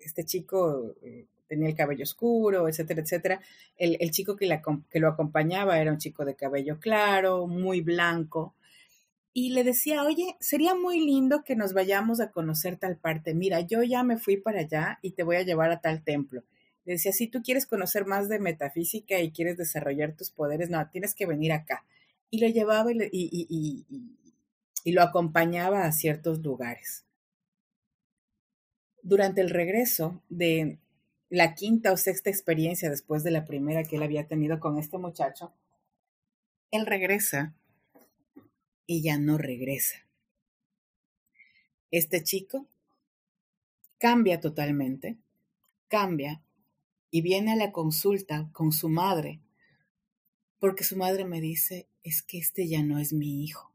[0.01, 3.41] Este chico eh, tenía el cabello oscuro, etcétera, etcétera.
[3.75, 4.47] El, chico que,
[4.89, 8.53] que, lo acompañaba era un chico de cabello claro, muy blanco.
[9.33, 13.33] Y le decía, oye, sería muy lindo que nos vayamos a conocer tal parte.
[13.33, 16.43] Mira, yo ya me fui para allá y te voy a llevar a tal templo.
[16.85, 20.89] Le decía, si tú quieres conocer más de metafísica y quieres desarrollar tus poderes, no,
[20.89, 21.85] tienes que venir acá.
[22.31, 23.85] Y lo llevaba y,
[24.83, 27.05] y lo acompañaba a ciertos lugares.
[29.03, 30.79] Durante el regreso de,
[31.29, 34.97] la quinta o sexta experiencia después de la primera que él había tenido con este
[34.97, 35.53] muchacho,
[36.71, 37.53] él regresa
[38.89, 40.03] y ya no regresa.
[41.91, 42.65] Este chico
[43.99, 45.15] cambia totalmente,
[45.87, 46.41] cambia
[47.11, 49.41] y viene a la consulta con su madre,
[50.57, 53.71] porque su madre me dice, es que este ya no es mi hijo.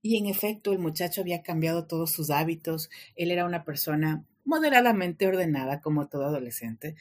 [0.00, 5.26] Y en efecto, el muchacho había cambiado todos sus hábitos, él era una persona moderadamente
[5.26, 6.94] ordenada como todo adolescente,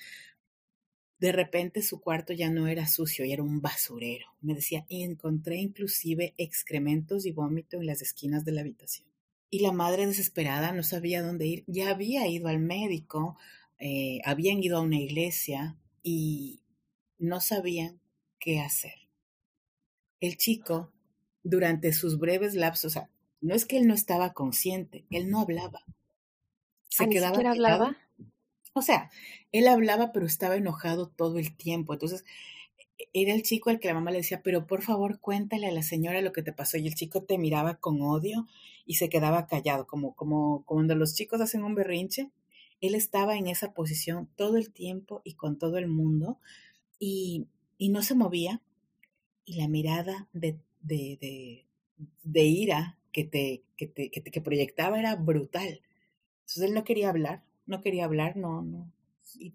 [1.19, 4.27] de repente su cuarto ya no era sucio, y era un basurero.
[4.41, 9.07] Me decía, encontré inclusive excrementos y vómito en las esquinas de la habitación.
[9.49, 11.63] Y la madre desesperada no sabía dónde ir.
[11.67, 13.37] Ya había ido al médico,
[13.79, 16.61] eh, habían ido a una iglesia y
[17.17, 17.99] no sabían
[18.39, 18.93] qué hacer.
[20.21, 20.93] El chico,
[21.43, 23.09] durante sus breves lapsos, o sea,
[23.41, 25.83] no es que él no estaba consciente, él no hablaba
[26.89, 27.37] se ¿Ah, quedaba.
[27.51, 27.97] hablaba?
[28.79, 29.11] O sea,
[29.51, 31.93] él hablaba, pero estaba enojado todo el tiempo.
[31.93, 32.23] Entonces,
[32.97, 35.71] e, era el chico al que la mamá le decía, pero por favor cuéntale a
[35.71, 36.77] la señora lo que te pasó.
[36.77, 38.47] Y el chico te miraba con odio
[38.85, 42.31] y se quedaba callado, como, como cuando los chicos hacen un berrinche.
[42.81, 46.39] Él estaba en esa posición todo el tiempo y con todo el mundo
[46.99, 47.47] y,
[47.79, 48.61] no se movía.
[49.45, 50.57] Y la mirada de,
[52.23, 55.81] ira que te, que, te, que, que proyectaba era brutal.
[56.41, 58.91] Entonces él no quería hablar, no quería hablar, no, no.
[59.35, 59.53] Y,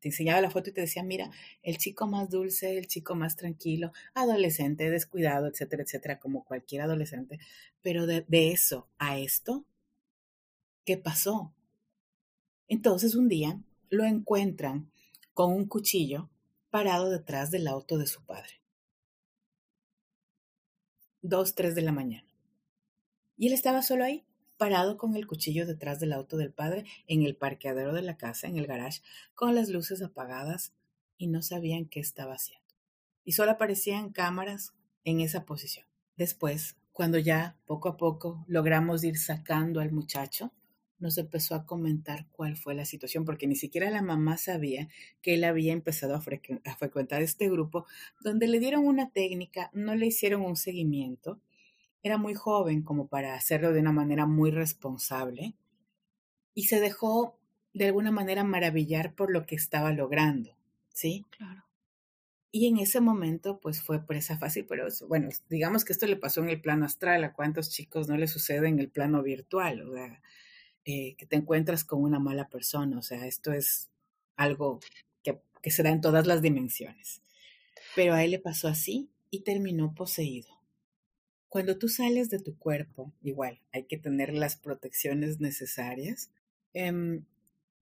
[0.00, 1.30] te enseñaba la foto y te decía, mira,
[1.62, 7.38] el chico más dulce, el chico más tranquilo, adolescente, descuidado, etcétera, etcétera, como cualquier adolescente.
[7.82, 9.64] Pero de, de eso a esto,
[10.84, 11.54] ¿qué pasó?
[12.66, 14.90] Entonces un día lo encuentran
[15.34, 16.30] con un cuchillo
[16.70, 18.60] parado detrás del auto de su padre.
[21.20, 22.26] Dos, tres de la mañana.
[23.36, 24.24] Y él estaba solo ahí,
[24.62, 28.46] parado con el cuchillo detrás del auto del padre en el parqueadero de la casa,
[28.46, 29.02] en el garage,
[29.34, 30.72] con las luces apagadas
[31.18, 32.64] y no sabían qué estaba haciendo.
[33.24, 35.84] Y solo aparecían cámaras en esa posición.
[36.16, 40.52] Después, cuando ya poco a poco logramos ir sacando al muchacho,
[41.00, 44.88] nos empezó a comentar cuál fue la situación, porque ni siquiera la mamá sabía
[45.22, 47.84] que él había empezado a, frecuentar este grupo,
[48.20, 51.40] donde le dieron una técnica, no le hicieron un seguimiento.
[52.02, 55.54] Era muy joven como para hacerlo de una manera muy responsable
[56.54, 57.38] y se dejó
[57.72, 60.56] de alguna manera maravillar por lo que estaba logrando,
[60.92, 61.24] ¿sí?
[61.30, 61.64] Claro.
[62.50, 66.42] Y en ese momento, pues fue presa fácil, pero bueno, digamos que esto le pasó
[66.42, 69.94] en el plano astral, a cuántos chicos no le sucede en el plano virtual, o
[69.94, 70.20] sea,
[70.84, 73.88] eh, que te encuentras con una mala persona, o sea, esto es
[74.36, 74.80] algo
[75.22, 77.22] que, que se da en todas las dimensiones.
[77.96, 80.51] Pero a él le pasó así y terminó poseído.
[81.52, 86.30] Cuando tú sales de tu cuerpo, igual, hay que tener las protecciones necesarias.
[86.72, 87.26] Em,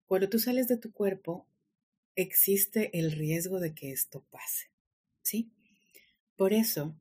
[0.07, 1.47] cuando tú sales de tu cuerpo,
[2.17, 4.73] existe el riesgo de que esto pase,
[5.23, 5.53] ¿sí?
[6.35, 6.97] Por eso,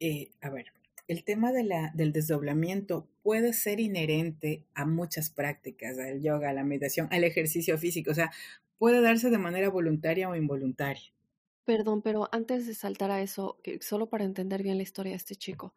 [0.00, 0.72] eh, a ver,
[1.08, 6.54] el tema de la, del desdoblamiento puede ser inherente a muchas prácticas, al yoga, a
[6.54, 8.32] la meditación, al ejercicio físico, o sea,
[8.78, 11.12] puede darse de manera voluntaria o involuntaria.
[11.66, 15.34] Perdón, pero antes de saltar a eso, solo para entender bien la historia de este
[15.34, 15.74] chico,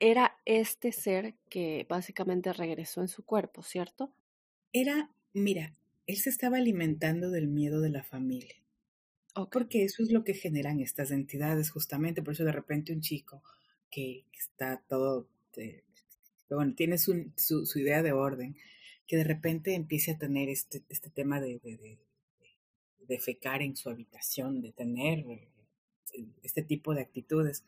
[0.00, 4.12] era este ser que básicamente regresó en su cuerpo, ¿cierto?
[4.72, 5.74] Era, mira,
[6.06, 8.56] él se estaba alimentando del miedo de la familia.
[9.52, 12.22] Porque eso es lo que generan estas entidades, justamente.
[12.22, 13.42] Por eso de repente un chico
[13.90, 15.84] que está todo, eh,
[16.50, 18.56] bueno, tiene su, su, idea de orden,
[19.06, 21.98] que de repente empiece a tener este, este tema de, de,
[23.06, 25.48] de, fecar en su habitación, de tener eh,
[26.42, 27.64] este tipo de actitudes,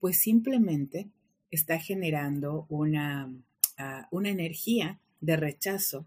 [0.00, 1.10] pues simplemente
[1.54, 3.32] está generando una,
[3.78, 6.06] ah, una energía de rechazo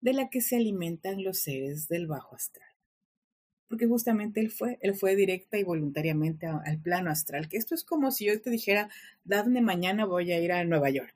[0.00, 2.68] de la que se alimentan los seres del bajo astral.
[3.68, 7.84] Porque justamente él fue, él fue directa y voluntariamente al plano astral, que esto es
[7.84, 8.90] como si yo te dijera,
[9.24, 11.14] dadme mañana voy a ir a Nueva York.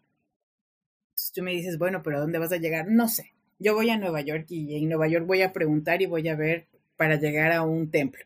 [1.10, 2.88] Entonces tú me dices, bueno, pero ¿a dónde vas a llegar?
[2.88, 3.32] No sé.
[3.58, 6.36] Yo voy a Nueva York y en Nueva York voy a preguntar y voy a
[6.36, 8.24] ver para llegar a un templo.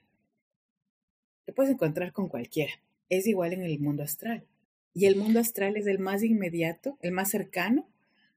[1.44, 2.72] Te puedes encontrar con cualquiera.
[3.08, 4.44] Es igual en el mundo astral.
[4.92, 7.88] Y el mundo astral es el más inmediato, el más cercano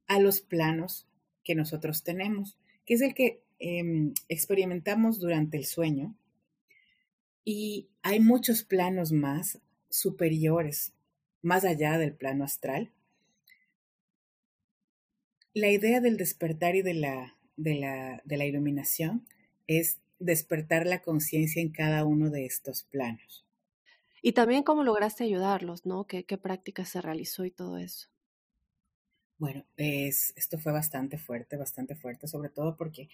[0.08, 1.08] a los planos
[1.44, 6.16] que nosotros tenemos, que es el que em, experimentamos durante el sueño.
[7.44, 10.94] Y hay muchos planos más superiores,
[11.42, 12.92] más allá del plano astral.
[15.54, 19.26] La idea del despertar y de la, de la, de la iluminación
[19.68, 23.46] es despertar la conciencia en cada uno de estos planos.
[24.26, 26.08] Y también cómo lograste ayudarlos, ¿no?
[26.08, 28.08] ¿Qué, práctica se realizó y todo eso?
[29.38, 33.10] Bueno, es, esto fue bastante fuerte, bastante fuerte, sobre todo porque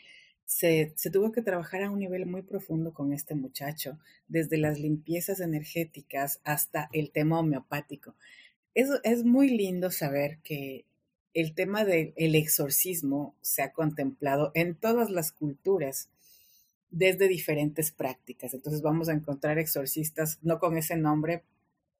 [0.46, 3.98] se, se, tuvo que trabajar a un nivel muy profundo con este muchacho,
[4.28, 8.14] desde las limpiezas energéticas hasta el tema homeopático.
[8.76, 10.86] Es, es muy lindo saber que
[11.34, 16.12] el tema del exorcismo se ha contemplado en todas las culturas
[16.92, 18.54] desde diferentes prácticas.
[18.54, 21.44] Entonces vamos a encontrar exorcistas, no con ese nombre,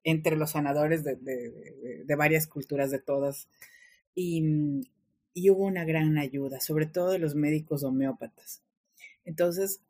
[0.02, 3.48] entre los sanadores de, de, varias culturas, de todas
[4.16, 4.82] Mm,
[5.34, 8.62] y, hubo una gran ayuda, sobre todo de los médicos homeópatas.
[9.24, 9.80] Entonces,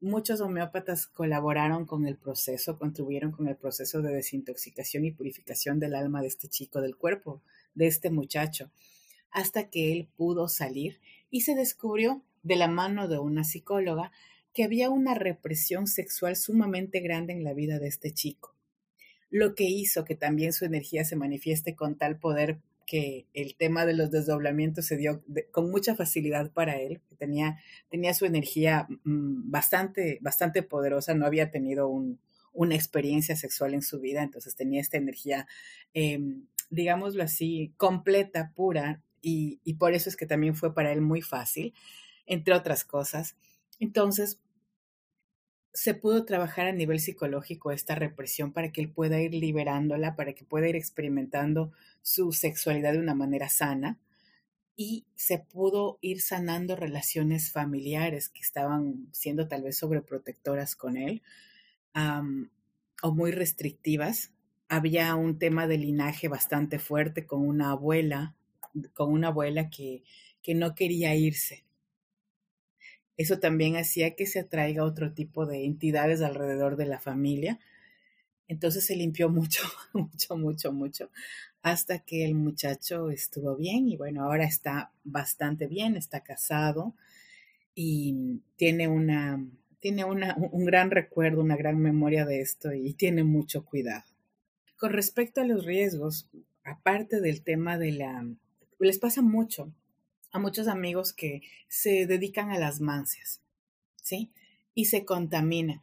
[0.00, 5.94] muchos homeópatas colaboraron con el proceso, contribuyeron con el proceso de desintoxicación y purificación del
[5.94, 7.42] alma de este chico, del cuerpo
[7.74, 8.70] de este muchacho,
[9.30, 14.12] hasta que él pudo salir y se descubrió de la mano de una psicóloga
[14.52, 18.54] que había una represión sexual sumamente grande en la vida de este chico,
[19.30, 22.58] lo que hizo que también su energía se manifieste con tal poder
[22.90, 25.22] que el tema de los desdoblamientos se dio
[25.52, 31.52] con mucha facilidad para él, tenía, tenía su energía mm, bastante, bastante poderosa, no había
[31.52, 31.88] tenido
[32.52, 35.46] una experiencia sexual en su vida, entonces tenía esta energía,
[35.94, 41.22] em, digámoslo así, completa, pura, y por eso es que también fue para él muy
[41.22, 41.74] fácil,
[42.26, 43.36] entre otras cosas.
[43.80, 44.38] Entonces,
[45.72, 50.34] se pudo trabajar a nivel psicológico esta represión para que él pueda ir liberándola, para
[50.34, 51.72] que pueda ir experimentando
[52.02, 53.98] su sexualidad de una manera sana
[54.76, 61.22] y se pudo ir sanando relaciones familiares que estaban siendo tal vez sobreprotectoras con él
[63.02, 64.32] o muy restrictivas.
[64.68, 68.34] Había un tema de linaje bastante fuerte con una abuela,
[68.94, 70.02] con una abuela que,
[70.42, 71.64] que no quería irse
[73.20, 77.60] eso también hacía que se atraiga otro tipo de entidades alrededor de la familia.
[78.48, 79.62] Entonces se limpió mucho,
[79.92, 81.10] mucho, mucho, mucho,
[81.60, 86.94] hasta que el muchacho estuvo bien y bueno, ahora está bastante bien, está casado
[87.74, 89.46] y tiene una,
[89.80, 94.04] tiene una, un gran recuerdo, una gran memoria de esto y tiene mucho cuidado.
[94.78, 96.30] Con respecto a los riesgos,
[96.64, 98.26] aparte del tema de la...
[98.78, 99.74] Les pasa mucho
[100.32, 103.40] a muchos amigos que se dedican a las mancias,
[103.96, 104.30] ¿sí?
[104.74, 105.82] Y se contaminan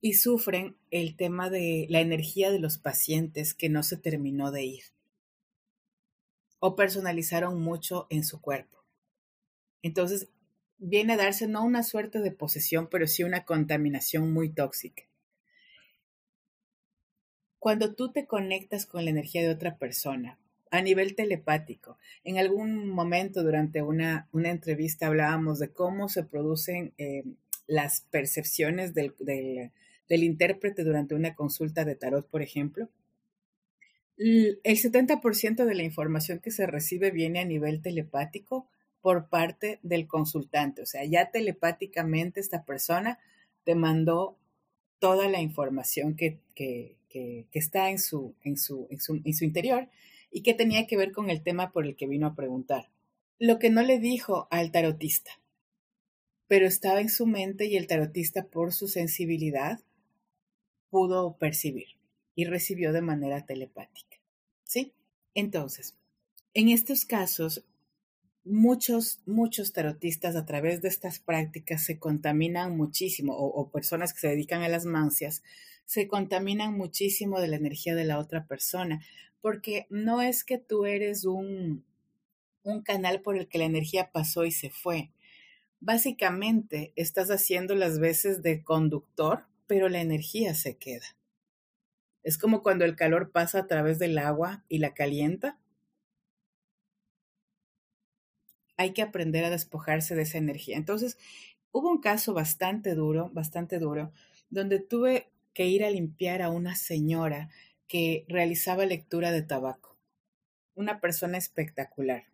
[0.00, 4.64] y sufren el tema de la energía de los pacientes que no se terminó de
[4.64, 4.84] ir
[6.60, 8.78] o personalizaron mucho en su cuerpo.
[9.82, 10.28] Entonces,
[10.78, 15.04] viene a darse no una suerte de posesión, pero sí una contaminación muy tóxica.
[17.58, 20.38] Cuando tú te conectas con la energía de otra persona
[20.70, 26.92] a nivel telepático, en algún momento durante una, una entrevista hablábamos de cómo se producen
[26.98, 27.24] eh,
[27.66, 32.88] las percepciones del, del intérprete durante una consulta de tarot, por ejemplo.
[34.16, 38.68] El 70% de la información que se recibe viene a nivel telepático
[39.00, 40.82] por parte del consultante.
[40.82, 43.18] O sea, ya telepáticamente esta persona
[43.64, 44.36] te mandó
[44.98, 46.40] toda la información que,
[47.52, 49.88] está en su, en, su, en, su, en su interior
[50.30, 52.90] y que tenía que ver con el tema por el que vino a preguntar.
[53.38, 55.30] Lo que no le dijo al tarotista,
[56.46, 59.80] pero estaba en su mente y el tarotista por su sensibilidad
[60.90, 61.88] pudo percibir
[62.34, 64.16] y recibió de manera telepática.
[64.64, 64.92] ¿Sí?
[65.34, 65.96] Entonces,
[66.54, 67.64] en estos casos,
[68.44, 74.28] muchos, muchos tarotistas a través de estas prácticas se contaminan muchísimo, o, personas que se
[74.28, 75.42] dedican a las mancias,
[75.84, 79.00] se contaminan muchísimo de la energía de la otra persona,
[79.40, 81.84] porque no es que tú eres un,
[82.62, 85.10] un canal por el que la energía pasó y se fue.
[85.80, 91.06] Básicamente estás haciendo las veces de conductor pero la energía se queda.
[92.24, 95.60] Es como cuando el calor pasa a través del agua y la calienta.
[98.76, 100.76] Hay que aprender a despojarse de esa energía.
[100.76, 101.18] Entonces,
[101.70, 104.12] hubo un caso bastante duro, bastante duro,
[104.50, 107.50] donde tuve que ir a limpiar a una señora
[107.88, 109.96] que realizaba lectura de tabaco.
[110.74, 112.26] Una persona espectacular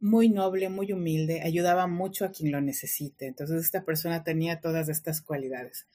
[0.00, 3.26] muy noble, muy humilde, ayudaba mucho a quien lo necesite.
[3.26, 5.86] Entonces esta persona tenía todas estas cualidades.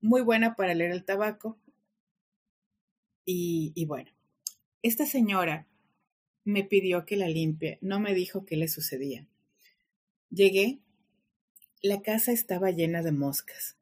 [0.00, 1.58] Muy buena para leer el tabaco.
[3.26, 4.10] Y, y bueno,
[4.82, 5.66] esta señora
[6.44, 9.26] me pidió que la limpie, no me dijo qué le sucedía.
[10.30, 10.78] Llegué,
[11.82, 13.76] la casa estaba llena de moscas.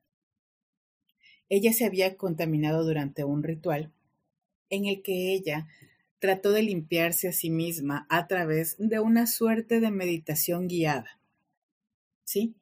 [1.48, 3.92] Ella se había contaminado durante un ritual
[4.70, 5.66] en el que ella
[6.18, 11.20] trató de limpiarse a sí misma a través de una suerte de meditación guiada.
[12.24, 12.54] ¿Sí?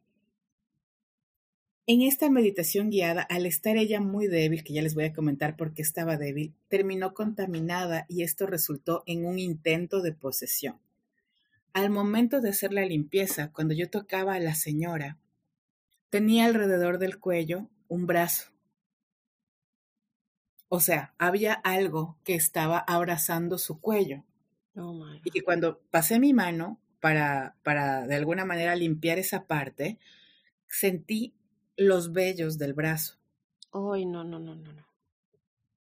[1.87, 5.57] En esta meditación guiada, al estar ella muy débil, que ya les voy a comentar
[5.57, 10.79] por qué estaba débil, terminó contaminada y esto resultó en un intento de posesión.
[11.73, 15.19] Al momento de hacer la limpieza, cuando yo tocaba a la señora,
[16.11, 18.52] tenía alrededor del cuello un brazo
[20.75, 24.25] o sea, había algo que estaba abrazando su cuello.
[24.75, 29.99] Oh y que cuando pasé mi mano para, para de alguna manera limpiar esa parte,
[30.69, 31.35] sentí
[31.77, 33.19] los vellos del brazo.
[33.71, 34.87] Ay, no, no, no, no, no.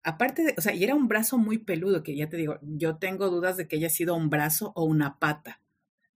[0.03, 2.97] Aparte de, o sea, y era un brazo muy peludo, que ya te digo, yo
[2.97, 5.61] tengo dudas de que haya sido un brazo o una pata,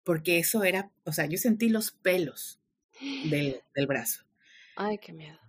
[0.03, 2.59] porque eso era, o sea, yo sentí los pelos
[3.31, 4.25] del, del brazo.
[4.75, 5.43] Ay, qué miedo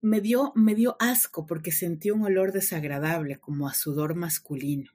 [0.00, 4.90] me dio, me dio asco porque sentí un olor desagradable como a sudor masculino.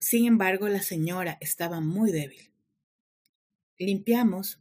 [0.00, 2.52] Sin embargo, la señora estaba muy débil.
[3.78, 4.60] Limpiamos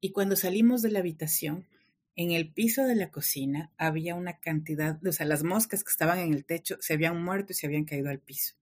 [0.00, 1.68] y cuando salimos de la habitación,
[2.16, 6.18] en el piso de la cocina había una cantidad, o sea, las moscas que estaban
[6.18, 8.54] en el techo se habían muerto y se habían caído al piso.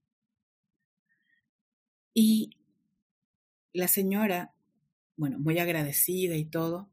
[2.13, 2.57] Y
[3.73, 4.53] la señora,
[5.17, 6.90] bueno, muy agradecida y todo,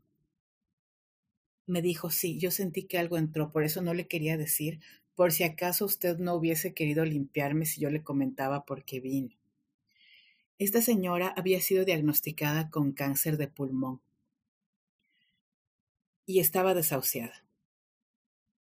[1.68, 4.80] me dijo, sí, yo sentí que algo entró, por eso no le quería decir,
[5.14, 9.38] por si acaso usted no hubiese querido limpiarme si yo le comentaba por qué vine.
[10.58, 14.00] Esta señora había sido diagnosticada con cáncer de pulmón
[16.26, 17.44] y estaba desahuciada.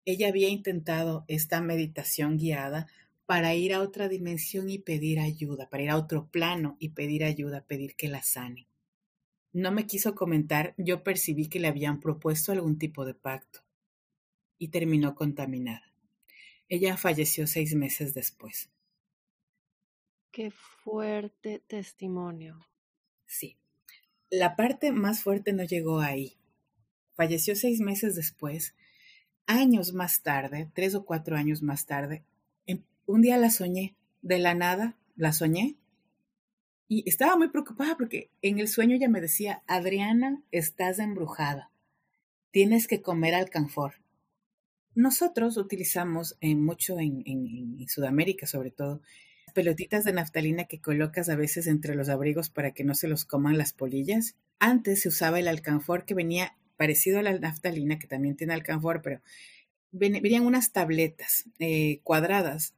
[0.04, 2.86] Ella había intentado esta meditación guiada
[3.26, 7.24] para ir a otra dimensión y pedir ayuda, para ir a otro plano y pedir
[7.24, 8.68] ayuda, pedir que la sane.
[9.56, 13.60] No me quiso comentar, yo percibí que le habían propuesto algún tipo de pacto
[14.58, 15.94] y terminó contaminada.
[16.68, 18.68] Ella falleció seis meses después.
[20.30, 22.66] Qué fuerte testimonio.
[23.24, 23.56] Sí.
[24.28, 26.36] La parte más fuerte no llegó ahí.
[27.14, 28.74] Falleció seis meses después.
[29.46, 32.24] Años más tarde, tres o cuatro años más tarde,
[33.06, 33.96] un día la soñé.
[34.20, 35.76] De la nada, la soñé
[36.88, 41.70] y estaba muy preocupada porque en el sueño ella me decía, Adriana, estás embrujada,
[42.50, 43.94] tienes que comer alcanfor.
[44.94, 49.02] nosotros utilizamos eh, mucho en, en, Sudamérica, sobre todo,
[49.52, 53.24] pelotitas de naftalina que colocas a veces entre los abrigos para que no se los
[53.24, 54.36] coman las polillas.
[54.58, 59.02] Antes se usaba el alcanfor que venía parecido a la naftalina, que también tiene alcanfor,
[59.02, 59.20] pero
[59.92, 62.74] venían unas tabletas eh, cuadradas.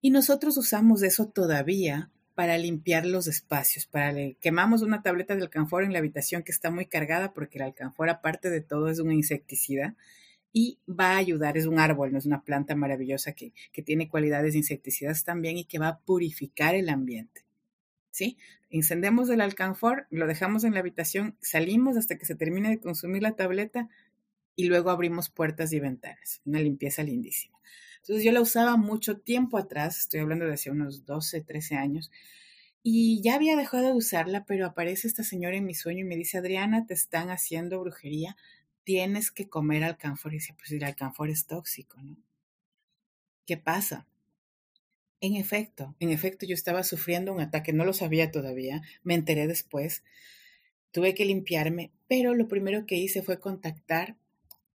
[0.00, 5.84] Y nosotros usamos eso todavía para limpiar los espacios, para quemamos una tableta de alcanfor
[5.84, 9.12] en la habitación que está muy cargada porque el alcanfor aparte de todo es un
[9.12, 9.96] insecticida
[10.52, 14.08] y va a ayudar, es un árbol, no es una planta maravillosa que, que tiene
[14.08, 17.44] cualidades insecticidas también y que va a purificar el ambiente.
[18.10, 18.36] ¿Sí?
[18.68, 23.22] Encendemos el alcanfor, lo dejamos en la habitación, salimos hasta que se termine de consumir
[23.22, 23.88] la tableta
[24.54, 26.42] y luego abrimos puertas y ventanas.
[26.44, 27.51] Una limpieza lindísima.
[28.02, 32.10] Entonces yo la usaba mucho tiempo atrás, estoy hablando de hace unos 12, 13 años,
[32.82, 36.16] y ya había dejado de usarla, pero aparece esta señora en mi sueño y me
[36.16, 38.36] dice, Adriana, te están haciendo brujería,
[38.82, 40.32] tienes que comer alcanfor.
[40.32, 42.16] Y dice, pues el alcanfor es tóxico, ¿no?
[43.46, 44.08] ¿Qué pasa?
[45.20, 49.46] En efecto, en efecto, yo estaba sufriendo un ataque, no lo sabía todavía, me enteré
[49.46, 50.02] después,
[50.90, 54.16] tuve que limpiarme, pero lo primero que hice fue contactar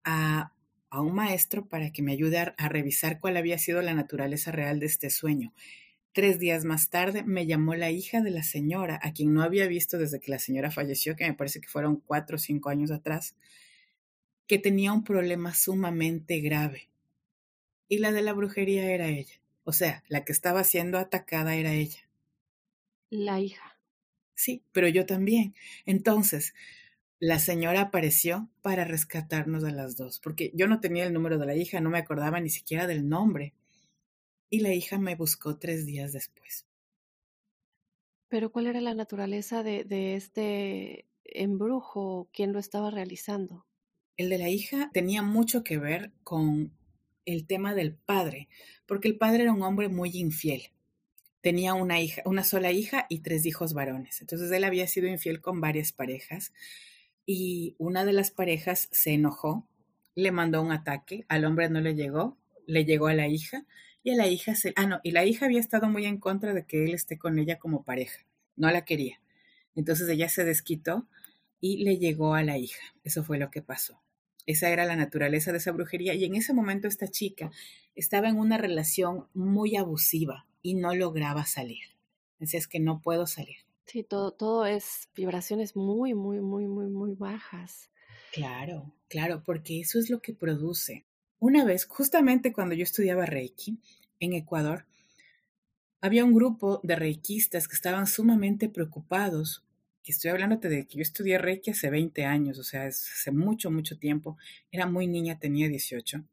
[0.06, 0.54] a,
[0.90, 4.52] a un maestro para que me ayude a, a revisar cuál había sido la naturaleza
[4.52, 5.54] real de este sueño.
[6.14, 9.68] Tres días más tarde me llamó la hija de la señora, a quien no había
[9.68, 12.90] visto desde que la señora falleció, que me parece que fueron cuatro o cinco años
[12.90, 13.36] atrás,
[14.48, 16.90] que tenía un problema sumamente grave.
[17.88, 19.40] Y la de la brujería era ella.
[19.64, 22.10] O sea, la que estaba siendo atacada era ella.
[23.10, 23.78] La hija.
[24.34, 25.56] Sí, pero yo también.
[25.86, 26.54] Entonces,
[27.20, 31.46] la señora apareció para rescatarnos a las dos, porque yo no tenía el número de
[31.46, 33.54] la hija, no me acordaba ni siquiera del nombre.
[34.50, 36.66] Y la hija me buscó tres días después.
[38.30, 42.30] Pero ¿cuál era la naturaleza de, de este embrujo?
[42.32, 43.66] ¿Quién lo estaba realizando?
[44.16, 46.72] El de la hija tenía mucho que ver con
[47.26, 48.48] el tema del padre,
[48.86, 50.72] porque el padre era un hombre muy infiel.
[51.42, 54.22] Tenía una hija, una sola hija y tres hijos varones.
[54.22, 56.54] Entonces él había sido infiel con varias parejas
[57.28, 59.68] y una de las parejas se enojó,
[60.16, 63.66] le mandó un ataque, al hombre no le llegó, le llegó a la hija
[64.02, 66.54] y a la hija se, ah no, y la hija había estado muy en contra
[66.54, 68.26] de que él esté con ella como pareja,
[68.56, 69.22] no la quería.
[69.76, 71.06] Entonces ella se desquitó
[71.60, 72.82] y le llegó a la hija.
[73.04, 74.02] Eso fue lo que pasó.
[74.46, 77.52] Esa era la naturaleza de esa brujería y en ese momento esta chica
[77.94, 81.84] estaba en una relación muy abusiva y no lograba salir.
[82.40, 83.67] Decía, es que no puedo salir.
[83.88, 87.90] Sí, todo, todo es vibraciones muy, muy, muy, muy, muy bajas.
[88.32, 91.06] Claro, claro, porque eso es lo que produce.
[91.40, 93.80] Una vez, justamente cuando yo estudiaba Reiki
[94.20, 94.86] en Ecuador,
[96.02, 99.64] había un grupo de reikistas que estaban sumamente preocupados
[100.12, 103.98] estoy hablándote de que yo estudié Reiki hace 20 años, o sea, hace mucho, mucho
[103.98, 104.38] tiempo.
[104.72, 106.24] Era muy niña, tenía 18.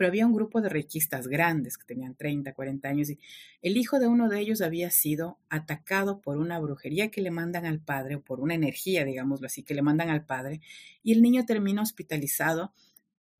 [0.00, 3.18] Pero había un grupo de reikistas grandes que tenían 30, 40 años y
[3.60, 7.66] el hijo de uno de ellos había sido atacado por una brujería que le mandan
[7.66, 10.62] al padre o por una energía, digámoslo así, que le mandan al padre
[11.02, 12.72] y el niño termina hospitalizado,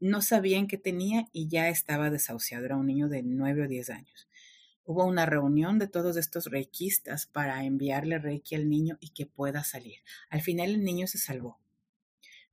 [0.00, 3.88] no sabían qué tenía y ya estaba desahuciado, era un niño de 9 o 10
[3.88, 4.28] años.
[4.84, 9.64] Hubo una reunión de todos estos reikistas para enviarle reiki al niño y que pueda
[9.64, 10.00] salir.
[10.28, 11.58] Al final el niño se salvó,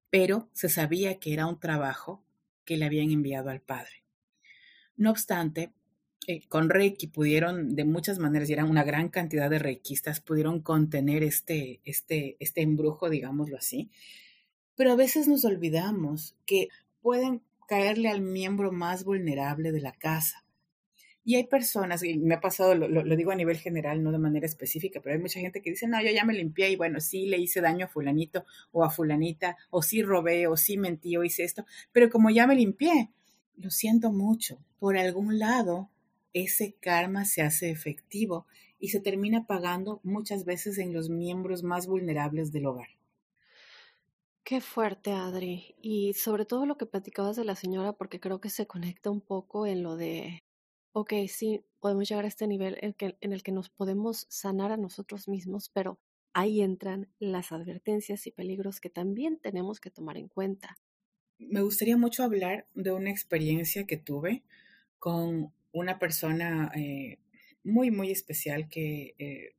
[0.10, 2.24] pero se sabía que era un trabajo
[2.68, 4.04] que le habían enviado al padre.
[4.98, 5.72] No obstante,
[6.28, 10.62] eh, con Reiki pudieron, de muchas maneras, y eran una gran cantidad de reikistas, pudieron
[10.62, 13.90] contener este, este, este embrujo, digámoslo así.
[14.76, 16.68] Pero a veces nos olvidamos que
[17.02, 20.44] pueden caerle al miembro más vulnerable de la casa.
[21.28, 24.46] Y hay personas, y me ha pasado, lo, digo a nivel general, no de manera
[24.46, 27.26] específica, pero hay mucha gente que dice, no, yo ya me limpié y bueno, sí
[27.26, 31.26] le hice daño a fulanito o a fulanita, o sí robé, o sí mentí, o
[31.26, 33.10] hice esto, pero como ya me limpié,
[33.58, 35.90] lo siento mucho, por algún lado
[36.32, 38.48] ese karma se hace efectivo
[38.80, 42.88] y se termina pagando muchas veces en los miembros más vulnerables del hogar.
[44.46, 45.76] Qué fuerte, Adri.
[45.82, 49.20] Y sobre todo lo que platicabas de la señora, porque creo que se conecta un
[49.20, 50.42] poco en lo de
[50.98, 54.72] ok, sí, podemos llegar a este nivel en, que, en el que nos podemos sanar
[54.72, 56.00] a nosotros mismos, pero
[56.34, 60.80] ahí entran las advertencias y peligros que también tenemos que tomar en cuenta.
[61.38, 64.42] Me gustaría mucho hablar de una experiencia que tuve
[64.98, 67.20] con una persona eh,
[67.64, 69.54] muy, muy especial que eh,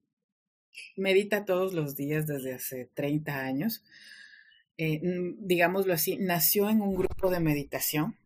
[0.96, 3.84] medita todos los días desde hace 30 años.
[4.76, 5.00] Eh,
[5.38, 8.16] digámoslo así, nació en un grupo de meditación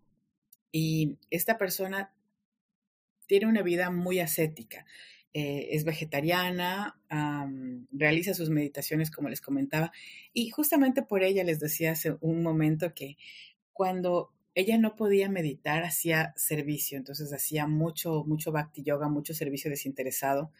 [0.71, 2.11] y esta persona
[3.33, 4.85] tiene una vida muy ascética.
[5.33, 7.01] Eh, es vegetariana,
[7.91, 9.91] realiza sus meditaciones como les comentaba
[10.35, 13.17] y justamente por ella les decía hace un momento que
[13.73, 19.71] cuando ella no podía meditar, hacía servicio, entonces hacía mucho, mucho bhakti yoga, mucho servicio
[19.71, 20.53] desinteresado,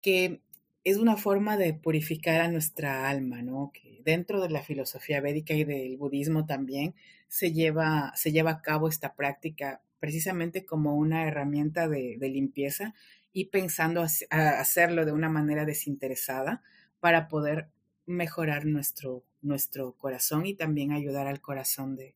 [0.00, 0.40] que
[0.84, 3.72] es una forma de purificar a nuestra alma, ¿no?
[3.74, 6.94] Que dentro de la filosofía védica y del budismo también
[7.28, 12.94] se lleva, se lleva a cabo esta práctica precisamente como una herramienta de, limpieza
[13.32, 16.62] y pensando hacerlo de una manera desinteresada
[17.00, 17.70] para poder
[18.04, 22.14] mejorar nuestro, nuestro corazón y también ayudar al corazón de,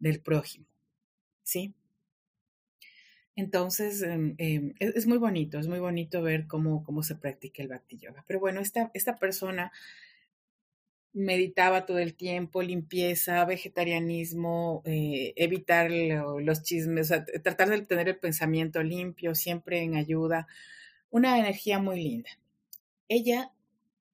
[0.00, 0.66] del prójimo.
[1.44, 1.72] ¿Sí?
[3.36, 7.68] Entonces, em, em, es, muy bonito, es muy bonito ver cómo, cómo se practica el
[7.68, 8.24] Bhakti Yoga.
[8.26, 9.70] Pero bueno, esta, esta persona
[11.12, 18.82] meditaba todo el tiempo, limpieza, vegetarianismo, eh, evitar los chismes, tratar de tener el pensamiento
[18.82, 20.46] limpio, siempre en ayuda,
[21.10, 22.30] una energía muy linda.
[23.08, 23.52] Ella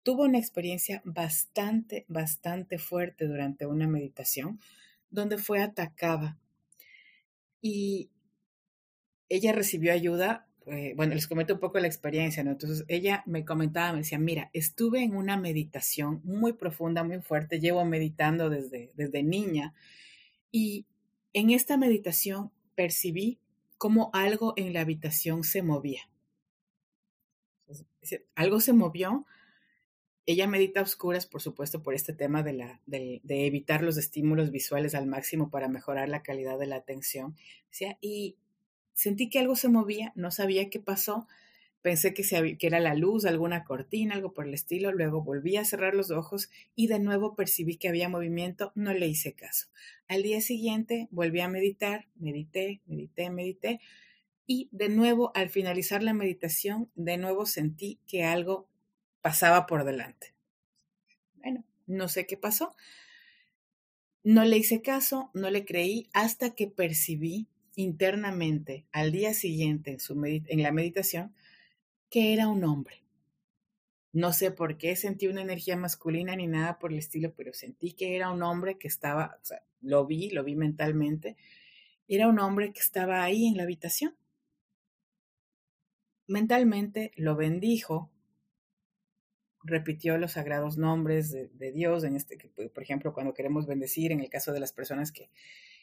[0.03, 4.59] tuvo una experiencia bastante, bastante fuerte durante una meditación
[5.11, 6.38] donde fue atacada
[7.61, 8.11] y
[9.28, 12.52] ella recibió ayuda eh, bueno, les comento un poco la experiencia, ¿no?
[12.52, 17.60] Entonces ella me comentaba, me decía, mira, estuve en una meditación muy profunda, muy fuerte,
[17.60, 19.74] llevo meditando desde, desde niña
[20.50, 20.86] y
[21.32, 23.38] en esta meditación percibí
[23.76, 26.02] como algo en la habitación se movía.
[28.34, 29.26] algo se movió.
[30.26, 34.50] Ella medita a oscuras, por supuesto, por este tema de, la, de, evitar los estímulos
[34.50, 37.34] visuales al máximo para mejorar la calidad de la atención.
[37.70, 38.36] Decía, y
[38.99, 41.28] Sentí que algo se movía, no sabía qué pasó,
[41.82, 45.94] pensé que, era la luz, alguna cortina, algo por el estilo, luego volví a cerrar
[45.94, 49.68] los ojos y de nuevo percibí que había movimiento, no le hice caso.
[50.09, 53.80] Al día siguiente volví a meditar, medité, medité, medité
[54.49, 58.66] y de nuevo al finalizar la meditación, de nuevo sentí que algo
[59.20, 60.34] pasaba por delante.
[61.36, 62.74] Bueno, no sé qué pasó.
[64.24, 67.46] No le hice caso, no le creí hasta que percibí
[67.78, 71.32] internamente al día siguiente en, su en la meditación
[72.10, 73.04] que era un hombre.
[74.12, 77.92] No sé por qué sentí una energía masculina ni nada por el estilo, pero sentí
[77.92, 81.36] que era un hombre que estaba, o sea, lo vi, lo vi mentalmente,
[82.08, 84.16] era un hombre que estaba ahí en la habitación.
[86.26, 88.10] Mentalmente lo bendijo,
[89.62, 92.38] repitió los sagrados nombres de, de Dios, en este,
[92.74, 95.30] por ejemplo, cuando queremos bendecir, en el caso de las personas que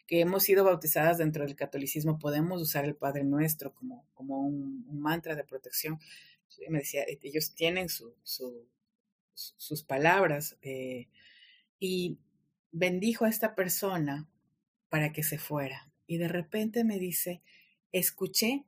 [0.07, 4.85] que hemos sido bautizadas dentro del catolicismo, podemos usar el Padre Nuestro como, como un,
[4.99, 5.99] mantra de protección.
[6.69, 8.13] Me decía, e, ellos tienen su,
[9.33, 11.07] sus palabras eh,
[11.79, 12.17] y
[12.71, 14.27] bendijo a esta persona
[14.89, 15.89] para que se fuera.
[16.07, 17.41] Y de repente me dice,
[17.91, 18.65] escuché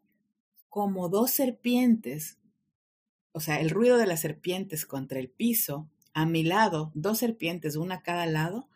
[0.70, 2.38] como dos serpientes,
[3.32, 7.76] o sea, el ruido de las serpientes contra el piso, a mi lado, dos serpientes,
[7.76, 8.68] una a cada lado,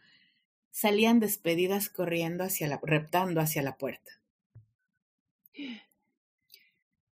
[0.71, 4.19] salían despedidas corriendo hacia la, reptando hacia la puerta.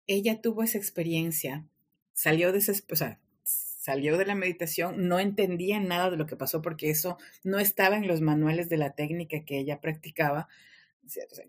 [0.08, 1.66] Ella tuvo esa experiencia,
[2.14, 2.62] salió de
[3.86, 7.98] salió de la meditación, no entendía nada de lo que pasó porque eso no estaba
[7.98, 10.48] en los manuales de la técnica que ella practicaba.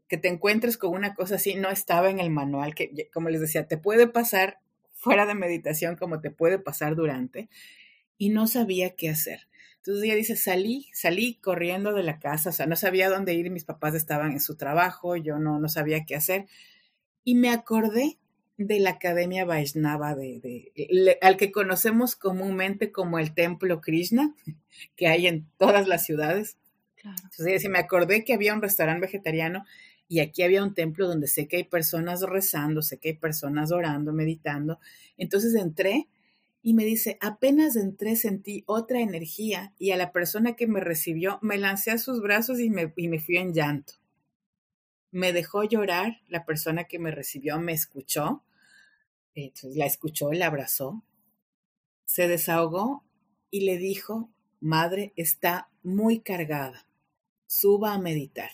[0.06, 3.40] Que te encuentres con una cosa así no estaba en el manual, que como les
[3.40, 4.60] decía, te puede pasar
[4.92, 7.48] fuera de meditación como te puede pasar durante,
[8.18, 9.48] y no sabía qué hacer.
[9.86, 13.50] Entonces ella dice, salí, salí corriendo de la casa, o sea, no sabía dónde ir,
[13.50, 16.46] mis papás estaban en su trabajo, yo no, no sabía qué hacer.
[17.22, 18.18] Y me acordé
[18.56, 20.72] de la Academia Vaishnava, de,
[21.22, 24.34] al que conocemos comúnmente como el Templo Krishna,
[24.96, 26.56] que hay en todas las ciudades.
[27.04, 29.64] Entonces ella dice, me acordé que había un restaurante vegetariano
[30.08, 33.70] y aquí había un templo donde sé que hay personas rezando, sé que hay personas
[33.70, 34.80] orando, meditando.
[35.16, 36.08] Entonces entré
[36.66, 41.38] y me dice, apenas entré sentí otra energía y a la persona que me recibió
[41.40, 43.92] me lancé a sus brazos y me, y me fui en llanto.
[45.12, 48.42] Me dejó llorar, la persona que me recibió me escuchó,
[49.62, 51.04] la escuchó, la abrazó,
[52.04, 53.04] se desahogó
[53.48, 56.88] y le dijo, madre, está muy cargada,
[57.46, 58.50] suba a meditar.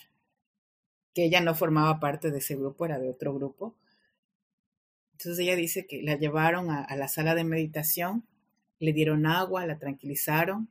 [1.15, 3.75] Que ella no formaba parte de ese grupo, era de otro grupo
[5.13, 8.27] entonces ella dice que la llevaron a, la sala de meditación,
[8.79, 10.69] le dieron agua, la tranquilizaron,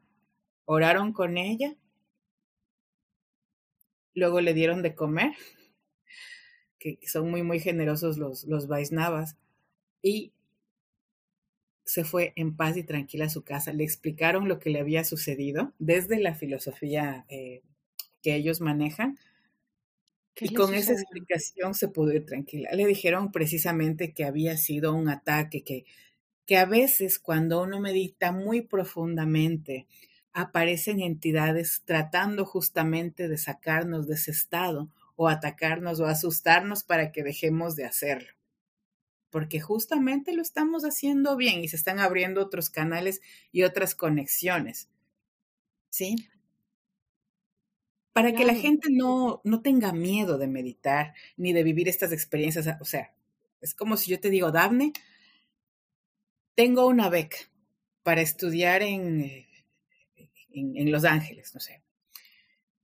[0.65, 1.75] oraron con ella,
[4.15, 5.33] luego le dieron de comer,
[6.79, 9.37] que son muy, muy generosos los, los Vaisnavas,
[10.03, 10.33] y
[11.85, 13.73] se fue en paz y tranquila a su casa.
[13.73, 17.63] Le explicaron lo que le había sucedido desde la filosofía eh,
[18.23, 19.19] que ellos manejan
[20.41, 22.71] y con esa explicación se pudo ir tranquila.
[22.73, 25.85] Le dijeron precisamente que había sido un ataque, que,
[26.47, 29.87] que a veces cuando uno medita muy profundamente,
[30.33, 37.23] aparecen entidades tratando justamente de sacarnos de ese estado o atacarnos o asustarnos para que
[37.23, 38.33] dejemos de hacerlo.
[39.31, 43.21] Porque justamente lo estamos haciendo bien y se están abriendo otros canales
[43.51, 44.89] y otras conexiones.
[45.91, 46.17] ¿Sí?
[48.13, 52.69] Para que la gente no, no tenga miedo de meditar ni de vivir estas experiencias.
[52.81, 53.15] O sea,
[53.63, 54.93] es como si yo te digo, Daphne,
[56.55, 57.39] tengo una beca
[58.03, 59.47] para estudiar en,
[60.53, 61.83] en, Los Ángeles, no sé.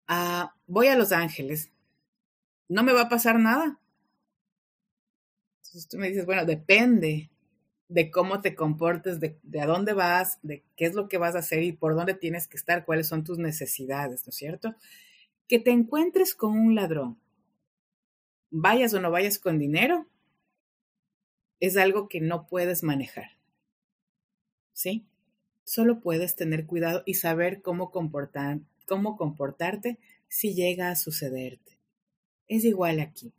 [0.06, 1.70] Ah, voy a Los Ángeles,
[2.68, 3.78] no me va a pasar nada.
[5.58, 7.30] Entonces tú me dices, bueno, depende
[7.88, 11.34] de cómo te comportes, de, de, a dónde vas, de qué es lo que vas
[11.34, 14.74] a hacer y por dónde tienes que estar, cuáles son tus necesidades, ¿no es cierto?
[15.48, 17.18] Que te encuentres con un ladrón,
[18.50, 20.06] vayas o no vayas con dinero,
[21.60, 23.30] es algo que no puedes manejar.
[24.72, 25.06] ¿Sí?
[25.64, 31.78] Solo puedes tener cuidado y saber cómo, comportar, cómo comportarte si llega a sucederte.
[32.46, 33.32] Es igual aquí.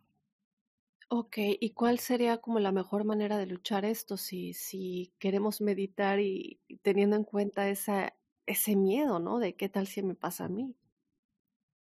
[1.12, 6.20] Ok, ¿y cuál sería como la mejor manera de luchar esto si, si queremos meditar
[6.20, 8.14] y teniendo en cuenta esa,
[8.46, 9.40] ese miedo, ¿no?
[9.40, 10.76] De qué tal si me pasa a mí.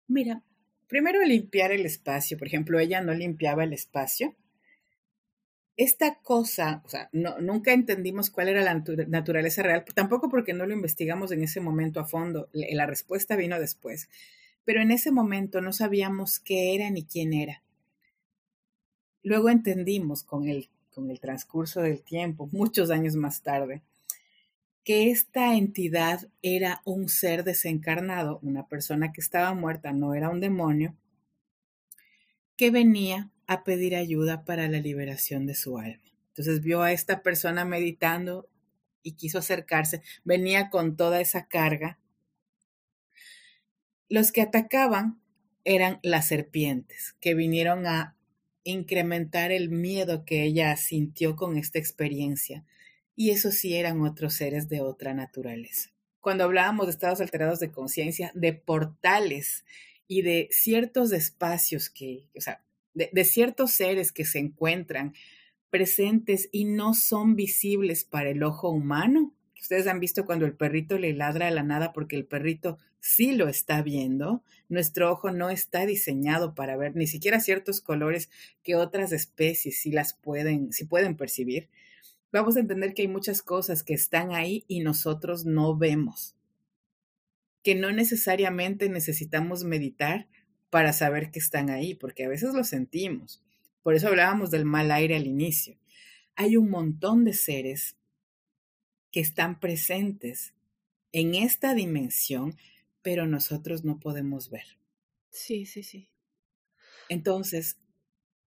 [0.09, 0.43] Mira,
[0.89, 2.37] primero limpiar el espacio.
[2.37, 4.35] Por ejemplo, ella no limpiaba el espacio
[5.79, 10.73] esta cosa, o sea, nunca entendimos cuál era la naturaleza real, tampoco porque no lo
[10.73, 14.09] investigamos en ese momento a fondo, la respuesta vino después,
[14.65, 17.63] pero en ese momento no sabíamos qué era ni quién era.
[19.23, 23.81] Luego entendimos con el, con el transcurso del tiempo, muchos años más tarde,
[24.83, 30.39] que esta entidad era un ser desencarnado, una persona que estaba muerta, no era un
[30.39, 30.95] demonio,
[32.55, 36.03] que venía a pedir ayuda para la liberación de su alma.
[36.29, 38.49] Entonces vio a esta persona meditando
[39.03, 41.99] y quiso acercarse, venía con toda esa carga.
[44.07, 45.19] Los que atacaban
[45.65, 48.15] eran las serpientes, que vinieron a
[48.63, 52.65] incrementar el miedo que ella sintió con esta experiencia.
[53.19, 55.89] Y eso sí eran otros seres de otra naturaleza.
[56.21, 59.65] Cuando hablábamos de estados alterados de conciencia, de portales
[60.07, 62.63] y de ciertos espacios que, o sea,
[62.93, 65.15] de, ciertos seres que se encuentran
[65.69, 69.33] presentes y no son visibles para el ojo humano.
[69.59, 73.33] Ustedes han visto cuando el perrito le ladra a la nada porque el perrito sí
[73.33, 74.45] lo está viendo.
[74.69, 78.29] Nuestro ojo no está diseñado para ver ni siquiera ciertos colores
[78.63, 81.67] que otras especies sí las pueden, sí pueden percibir.
[82.31, 86.35] Vamos a entender que hay muchas cosas que están ahí y nosotros no vemos.
[87.63, 90.27] Que no necesariamente necesitamos meditar
[90.69, 93.43] para saber que están ahí, porque a veces lo sentimos.
[93.81, 95.77] Por eso hablábamos del mal aire al inicio.
[96.35, 97.95] Hay un montón de seres
[99.11, 100.53] que están presentes
[101.11, 102.55] en esta dimensión,
[103.01, 104.77] pero nosotros no podemos ver.
[105.31, 106.09] Sí, sí, sí.
[107.09, 107.79] Entonces,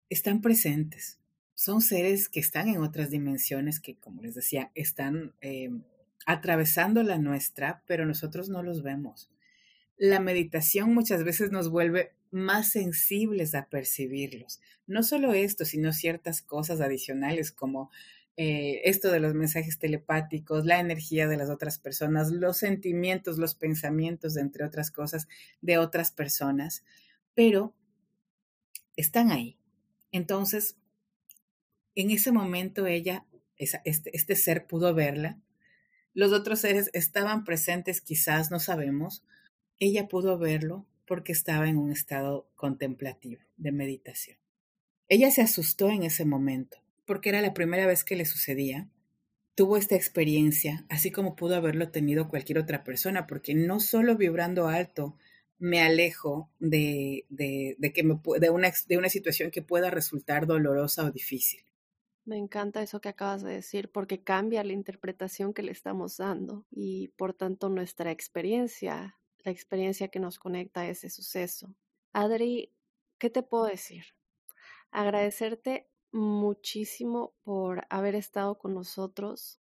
[0.08, 1.18] están presentes.
[1.62, 5.70] Son seres que están en otras dimensiones que, como les decía, están eh,
[6.26, 9.32] atravesando la nuestra, pero nosotros no los vemos
[10.02, 14.60] la meditación muchas veces nos vuelve más sensibles a percibirlos.
[14.88, 17.88] No solo esto, sino ciertas cosas adicionales como
[18.36, 23.54] eh, esto de los mensajes telepáticos, la energía de las otras personas, los sentimientos, los
[23.54, 25.28] pensamientos, entre otras cosas,
[25.60, 26.82] de otras personas,
[27.34, 27.72] pero
[28.96, 29.56] están ahí.
[30.10, 30.76] Entonces,
[31.94, 33.26] en ese momento ella,
[33.56, 35.38] este, este ser pudo verla.
[36.14, 39.24] Los otros seres estaban presentes, quizás, no sabemos,
[39.78, 44.38] ella pudo verlo porque estaba en un estado contemplativo, de meditación.
[45.08, 48.88] Ella se asustó en ese momento, porque era la primera vez que le sucedía.
[49.54, 54.68] Tuvo esta experiencia, así como pudo haberlo tenido cualquier otra persona, porque no solo vibrando
[54.68, 55.16] alto
[55.58, 61.04] me alejo de, de, que me, de, una, de una situación que pueda resultar dolorosa
[61.04, 61.60] o difícil.
[62.24, 66.64] Me encanta eso que acabas de decir porque cambia la interpretación que le estamos dando
[66.70, 71.74] y por tanto nuestra experiencia la experiencia que nos conecta a ese suceso.
[72.12, 72.72] Adri,
[73.18, 74.04] ¿qué te puedo decir?
[74.90, 79.60] Agradecerte muchísimo por haber estado con nosotros.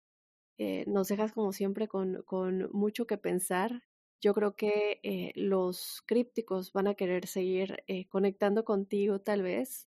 [0.58, 2.24] Eh, nos dejas como siempre con,
[2.72, 3.84] mucho que pensar.
[4.20, 9.88] Yo creo que eh, los crípticos van a querer seguir eh, conectando contigo tal vez.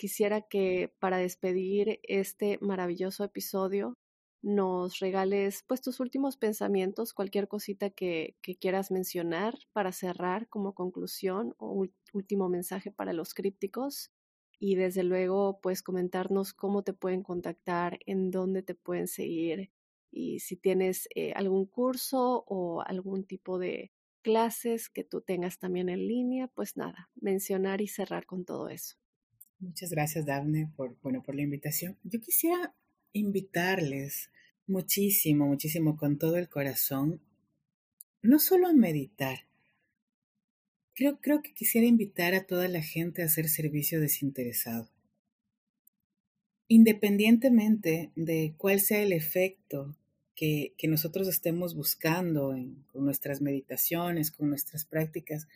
[0.00, 3.98] Quisiera que para despedir este maravilloso episodio
[4.40, 11.54] nos regales pues tus últimos pensamientos, cualquier cosita que, quieras mencionar para cerrar como conclusión
[11.58, 11.84] o
[12.14, 14.10] último mensaje para los crípticos
[14.58, 19.70] y desde luego pues comentarnos cómo te pueden contactar, en dónde te pueden seguir
[20.10, 23.92] Y si tienes eh, algún curso o algún tipo de
[24.22, 28.96] clases que tú tengas también en línea, pues nada, mencionar y cerrar con todo eso.
[29.60, 31.96] Muchas gracias, Daphne, por, bueno, por la invitación.
[32.02, 32.74] Yo quisiera
[33.12, 34.30] invitarles
[34.66, 37.20] muchísimo, muchísimo con todo el corazón,
[38.22, 39.46] no solo a meditar.
[40.94, 44.90] Creo, creo que quisiera invitar a toda la gente a hacer servicio desinteresado.
[46.68, 49.96] Independientemente de cuál sea el efecto
[50.34, 52.56] que, nosotros estemos buscando
[52.92, 55.46] con nuestras meditaciones, con nuestras prácticas,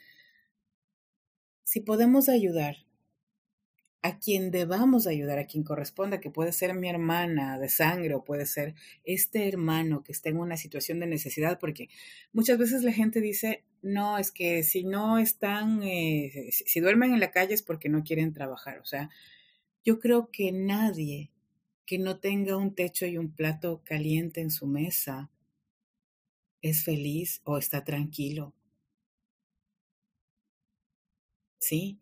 [1.65, 2.85] si podemos ayudar
[4.05, 8.23] a quien debamos ayudar, a quien corresponda, que puede ser mi hermana de sangre o
[8.23, 11.89] puede ser este hermano que está en una situación de necesidad, porque
[12.31, 17.21] muchas veces la gente dice, no, es que si no están, eh, si duermen en
[17.21, 18.79] la calle es porque no quieren trabajar.
[18.79, 19.09] O sea,
[19.83, 21.31] yo creo que nadie
[21.87, 25.31] que no tenga un techo y un plato caliente en su mesa
[26.61, 28.53] es feliz o está tranquilo.
[31.59, 31.99] Sí,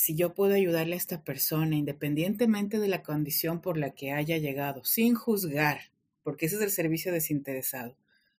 [0.00, 4.38] si yo puedo ayudarle a esta persona, independientemente de la condición por la que haya
[4.38, 5.92] llegado, sin juzgar,
[6.22, 7.98] porque ese es el servicio desinteresado,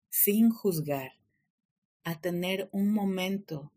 [0.08, 1.18] sin juzgar,
[2.02, 3.74] a tener un momento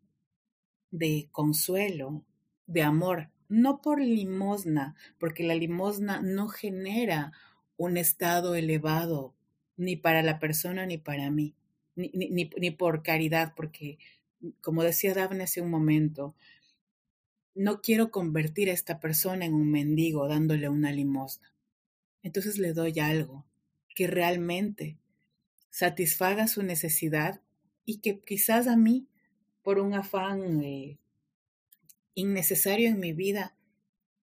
[0.92, 2.24] de consuelo,
[2.68, 7.34] de amor, no por limosna, porque la limosna no genera
[7.76, 9.36] un estado elevado,
[9.76, 11.54] ni para la persona ni para mí,
[11.98, 13.98] ni, ni, ni por caridad, porque,
[14.62, 16.34] como decía Daphne hace un momento,
[17.56, 21.54] no quiero convertir a esta persona en un mendigo dándole una limosna.
[22.24, 23.46] Entonces le doy algo
[23.96, 24.98] que realmente
[25.70, 27.42] satisfaga su necesidad
[27.86, 29.08] y que quizás a mí,
[29.62, 30.98] por un afán eh,
[32.16, 33.56] innecesario en mi vida,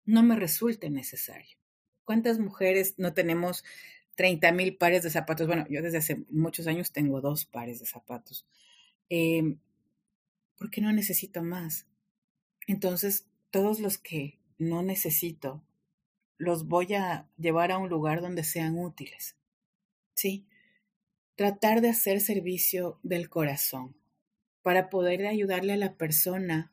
[0.04, 1.58] no me resulte necesario.
[2.04, 3.64] ¿Cuántas mujeres no tenemos
[4.14, 5.46] 30 mil pares de zapatos?
[5.46, 8.46] Bueno, yo desde hace muchos años tengo dos pares de zapatos.
[9.10, 9.56] Eh,
[10.56, 11.87] ¿Por qué no necesito más?
[12.68, 15.62] Entonces, todos los que no necesito,
[16.36, 19.36] los voy a llevar a un lugar donde sean útiles.
[20.14, 20.46] ¿Sí?
[21.34, 23.96] Tratar de hacer servicio del corazón
[24.62, 26.70] para poder ayudarle a la persona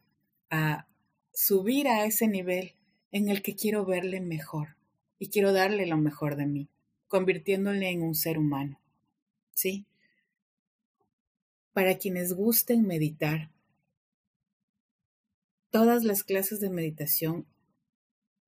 [0.49, 0.85] a
[1.33, 2.73] subir a ese nivel
[3.11, 4.75] en el que quiero verle mejor
[5.17, 6.67] y quiero darle lo mejor de mí,
[7.07, 8.81] convirtiéndole en un ser humano.
[9.53, 9.85] ¿Sí?
[11.71, 13.49] Para quienes gusten meditar,
[15.75, 17.45] Todas las clases de meditación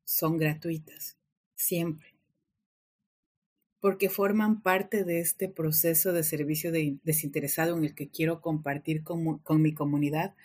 [0.05, 1.17] son gratuitas,
[1.55, 2.15] siempre,
[3.81, 9.39] porque forman parte de este proceso de servicio desinteresado en el que quiero compartir con,
[9.39, 10.35] con mi comunidad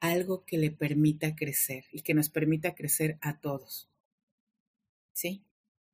[0.00, 3.88] algo que le permita crecer y que nos permita crecer a todos.
[5.14, 5.42] ¿Sí?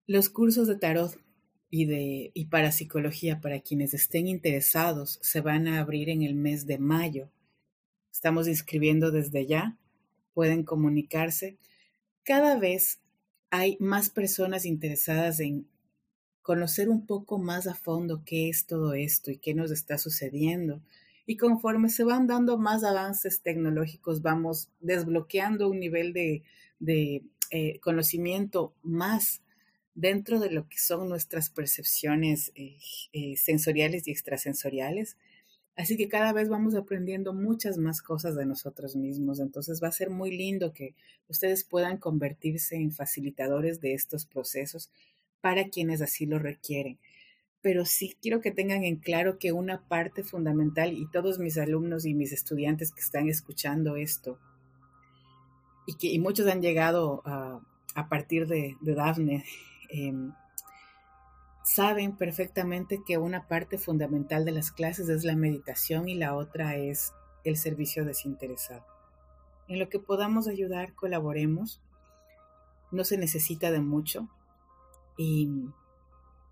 [0.05, 1.17] Los cursos de tarot
[1.71, 6.67] y de y parapsicología para quienes estén interesados se van a abrir en el mes
[6.67, 7.31] de mayo.
[8.11, 9.79] Estamos inscribiendo desde ya
[10.35, 11.57] pueden comunicarse.
[12.25, 13.01] Cada vez
[13.51, 15.67] hay más personas interesadas en
[16.43, 20.83] conocer un poco más a fondo qué es todo esto y qué nos está sucediendo.
[21.27, 26.43] Y conforme se van dando más avances tecnológicos, vamos desbloqueando un nivel de,
[27.51, 29.41] eh, conocimiento más
[29.95, 32.77] dentro de lo que son nuestras percepciones eh,
[33.13, 35.17] eh, sensoriales y extrasensoriales.
[35.77, 39.41] Así que cada vez vamos aprendiendo muchas más cosas de nosotros mismos.
[39.41, 40.95] Entonces va a ser muy lindo que
[41.29, 44.91] ustedes puedan convertirse en facilitadores de estos procesos
[45.41, 46.99] para quienes así lo requieren.
[47.61, 52.07] Pero sí quiero que tengan en claro que una parte fundamental, y todos mis alumnos
[52.07, 54.39] y mis estudiantes que están escuchando esto,
[55.87, 57.61] y que muchos han llegado a,
[58.09, 59.45] partir de, de Dafne,
[59.91, 60.33] em,
[61.65, 66.77] saben perfectamente que una parte fundamental de las clases es la meditación y la otra
[66.77, 68.85] es el servicio desinteresado.
[69.67, 71.81] En lo que podamos ayudar, colaboremos.
[72.93, 74.29] No se necesita de mucho
[75.17, 75.49] y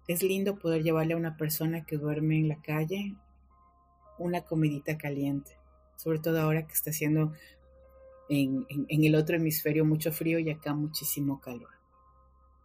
[0.08, 3.14] es lindo poder llevarle a una persona que duerme en la calle
[4.18, 5.58] una comidita caliente,
[5.96, 7.32] sobre todo ahora que está haciendo
[8.30, 11.81] en, en el otro hemisferio mucho frío y acá muchísimo calor.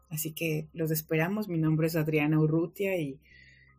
[0.09, 1.47] Así que los esperamos.
[1.47, 3.19] Mi nombre es Adriana Urrutia y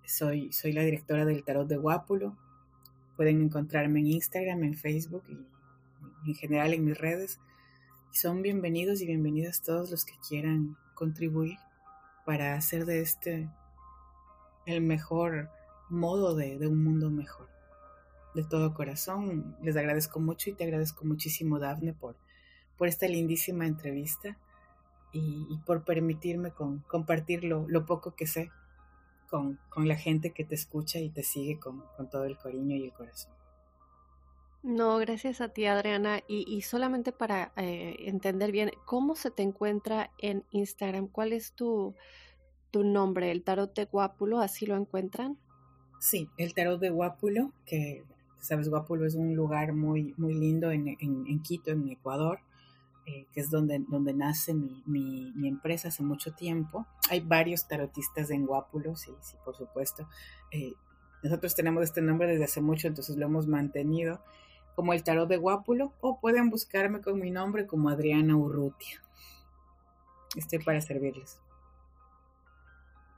[0.04, 2.36] soy, soy la directora del Tarot de Guápulo.
[3.16, 7.40] Pueden encontrarme en Instagram, en Facebook y en general en mis redes.
[8.12, 11.58] Son bienvenidos y bienvenidas todos los que quieran contribuir
[12.26, 13.48] para hacer de este
[14.66, 15.50] el mejor
[15.88, 17.48] modo de, un mundo mejor.
[18.34, 22.16] De todo corazón, les agradezco mucho y te agradezco muchísimo, Dafne, por,
[22.76, 24.36] por esta lindísima entrevista
[25.12, 28.50] y, por permitirme con, compartir lo, poco que sé
[29.28, 32.92] con, la gente que te escucha y te sigue con, todo el cariño y el
[32.92, 33.32] corazón.
[34.62, 36.20] No, gracias a ti, Adriana.
[36.28, 41.08] Y, solamente para eh, entender bien, ¿cómo se te encuentra en Instagram?
[41.08, 41.94] ¿Cuál es tu,
[42.70, 43.30] tu nombre?
[43.30, 44.40] ¿El tarot de Guápulo?
[44.40, 45.38] ¿Así lo encuentran?
[46.00, 48.04] Sí, el tarot de Guápulo, que
[48.40, 52.40] sabes, Guápulo es un lugar muy, muy lindo en, en, Quito, en Ecuador,
[53.08, 56.86] eh, que es donde, donde nace mi, mi, empresa hace mucho tiempo.
[57.08, 60.06] Hay varios tarotistas en Guápulo, sí, sí, por supuesto.
[60.50, 60.74] Eh,
[61.22, 64.22] nosotros tenemos este nombre desde hace mucho, entonces lo hemos mantenido
[64.74, 69.02] como el tarot de Guápulo, o pueden buscarme con mi nombre como Adriana Urrutia.
[70.36, 71.40] Estoy para servirles.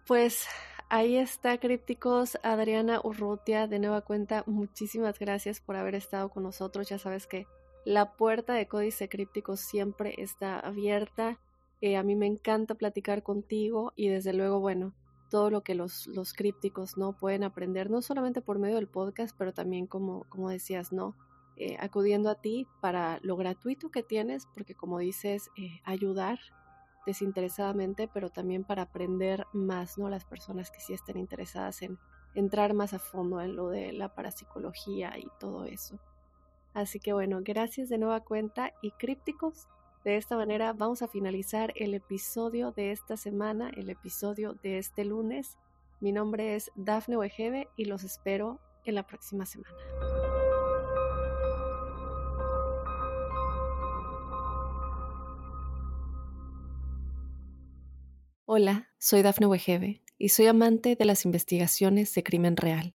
[0.07, 0.47] Pues
[0.93, 2.37] Ahí está, crípticos.
[2.43, 6.89] Adriana Urrutia, de nueva cuenta, muchísimas gracias por haber estado con nosotros.
[6.89, 7.47] Ya sabes que
[7.85, 11.39] la puerta de Códice Críptico siempre está abierta.
[11.81, 14.95] Eh, a mí me encanta platicar contigo y desde luego, bueno,
[15.31, 19.35] todo lo que los, los crípticos no pueden aprender, no solamente por medio del podcast,
[19.39, 21.17] pero también como, como decías, ¿no?
[21.57, 26.39] Eh, acudiendo a ti para lo gratuito que tienes, porque como dices, eh, ayudar
[27.07, 30.09] desinteresadamente, pero también para aprender más, ¿no?
[30.11, 31.99] Las personas que sí estén interesadas en
[32.35, 35.99] entrar más a fondo en lo de la parapsicología y todo eso.
[36.75, 39.67] Así que bueno, gracias de nueva cuenta y crípticos.
[40.05, 45.05] De esta manera vamos a finalizar el episodio de esta semana, el episodio de este
[45.05, 45.59] lunes.
[46.01, 49.77] Mi nombre es Dafne Wegebe y los espero en la próxima semana.
[58.47, 62.95] Hola, soy Dafne Wegebe y soy amante de las investigaciones de crimen real.